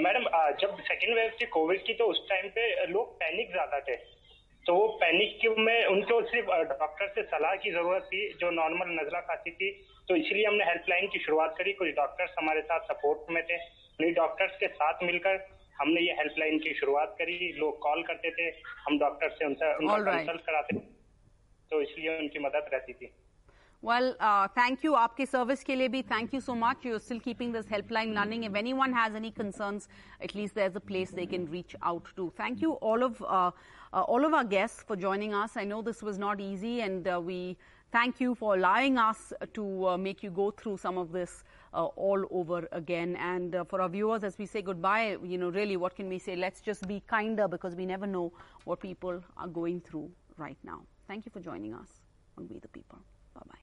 madam 0.00 0.24
जब 0.60 0.76
सेकेंड 0.82 1.14
वेव 1.16 1.30
थी 1.40 1.46
कोविड 1.52 1.80
की 1.86 1.94
तो 1.94 2.04
उस 2.06 2.20
टाइम 2.28 2.48
पे 2.50 2.86
लोग 2.86 3.14
पैनिक 3.20 3.50
ज़्यादा 3.52 3.80
थे। 3.88 3.96
तो 4.66 4.74
वो 4.74 4.86
पैनिक 5.00 5.40
में 5.58 5.86
उनको 5.86 6.20
सिर्फ़ 6.26 6.46
डॉक्टर 6.68 7.08
से 7.14 7.22
सलाह 7.24 7.54
की 7.64 7.70
ज़रूरत 7.72 8.02
थी 8.12 8.22
जो 8.40 8.50
नॉर्मल 8.52 8.92
नजला 9.00 9.20
खांसी 9.22 9.50
थी। 9.52 9.70
तो 10.08 10.16
इसलिए 10.16 10.46
हमने 10.46 10.64
हेल्पलाइन 10.64 11.06
की 11.08 11.18
शुरुआत 11.24 11.54
करी। 11.58 11.72
कुछ 11.72 11.88
डॉक्टर्स 11.96 12.30
हमारे 12.38 12.62
साथ 12.62 12.86
सपोर्ट 12.92 13.30
में 13.30 13.42
थे। 13.42 13.56
उन्हीं 13.56 14.12
डॉक्टर्स 14.14 14.56
के 14.60 14.68
साथ 14.70 15.02
मिलकर 15.02 15.44
हमने 15.76 16.00
ये 16.00 16.12
हेल्पलाइन 16.18 16.58
की 16.58 16.74
शुरुआत 16.74 17.14
करी। 17.18 17.52
लोग 17.58 17.78
कॉल 17.82 18.02
करते 18.04 18.30
थे। 18.30 18.48
हम 18.86 18.98
डॉक्टर 18.98 19.30
से 19.30 19.46
उनसे 19.46 19.74
उनका 19.74 19.98
कंसल्ट 20.10 20.46
कराते 20.46 20.78
तो 21.70 21.80
इसलिए 21.82 22.18
उनकी 22.18 22.38
मदद 22.38 22.70
रहती 22.72 22.92
थी। 22.92 23.12
Well, 23.84 24.16
uh, 24.18 24.48
thank 24.48 24.82
you, 24.82 24.92
Aapke 24.92 25.28
service 25.28 25.62
ke 25.62 25.74
liye 25.78 25.90
bhi. 25.94 26.02
Thank 26.10 26.32
you 26.32 26.40
so 26.40 26.54
much. 26.60 26.86
You're 26.86 26.98
still 27.06 27.18
keeping 27.24 27.52
this 27.56 27.66
helpline 27.72 28.14
running. 28.18 28.44
If 28.44 28.54
anyone 28.60 28.94
has 28.98 29.14
any 29.14 29.30
concerns, 29.30 29.88
at 30.22 30.34
least 30.34 30.54
there's 30.54 30.74
a 30.74 30.80
place 30.80 31.10
they 31.10 31.26
can 31.26 31.44
reach 31.50 31.74
out 31.82 32.06
to. 32.16 32.32
Thank 32.38 32.62
you, 32.62 32.70
all 32.90 33.02
of 33.02 33.20
uh, 33.20 33.50
uh, 33.92 34.00
all 34.14 34.24
of 34.24 34.32
our 34.32 34.42
guests 34.54 34.82
for 34.90 34.96
joining 34.96 35.34
us. 35.34 35.58
I 35.58 35.64
know 35.64 35.82
this 35.82 36.02
was 36.02 36.18
not 36.18 36.40
easy, 36.40 36.80
and 36.80 37.06
uh, 37.06 37.20
we 37.22 37.58
thank 37.92 38.22
you 38.22 38.34
for 38.34 38.54
allowing 38.54 38.96
us 38.96 39.34
to 39.52 39.88
uh, 39.88 39.98
make 39.98 40.22
you 40.22 40.30
go 40.30 40.50
through 40.50 40.78
some 40.78 40.96
of 40.96 41.12
this 41.12 41.44
uh, 41.74 41.84
all 41.84 42.24
over 42.30 42.66
again. 42.72 43.16
And 43.16 43.54
for 43.68 43.82
our 43.82 43.90
viewers, 43.90 44.24
as 44.24 44.38
we 44.38 44.46
say 44.46 44.62
goodbye, 44.62 45.18
you 45.22 45.36
know, 45.36 45.50
really, 45.50 45.76
what 45.76 45.94
can 45.94 46.08
we 46.08 46.18
say? 46.18 46.36
Let's 46.36 46.62
just 46.62 46.88
be 46.88 47.02
kinder 47.06 47.48
because 47.48 47.76
we 47.76 47.84
never 47.84 48.06
know 48.06 48.32
what 48.64 48.80
people 48.80 49.22
are 49.36 49.48
going 49.48 49.82
through 49.82 50.10
right 50.38 50.56
now. 50.64 50.80
Thank 51.06 51.26
you 51.26 51.30
for 51.30 51.40
joining 51.40 51.74
us 51.74 52.00
on 52.38 52.48
We 52.48 52.60
the 52.60 52.68
People. 52.68 53.00
Bye 53.34 53.42
bye. 53.44 53.52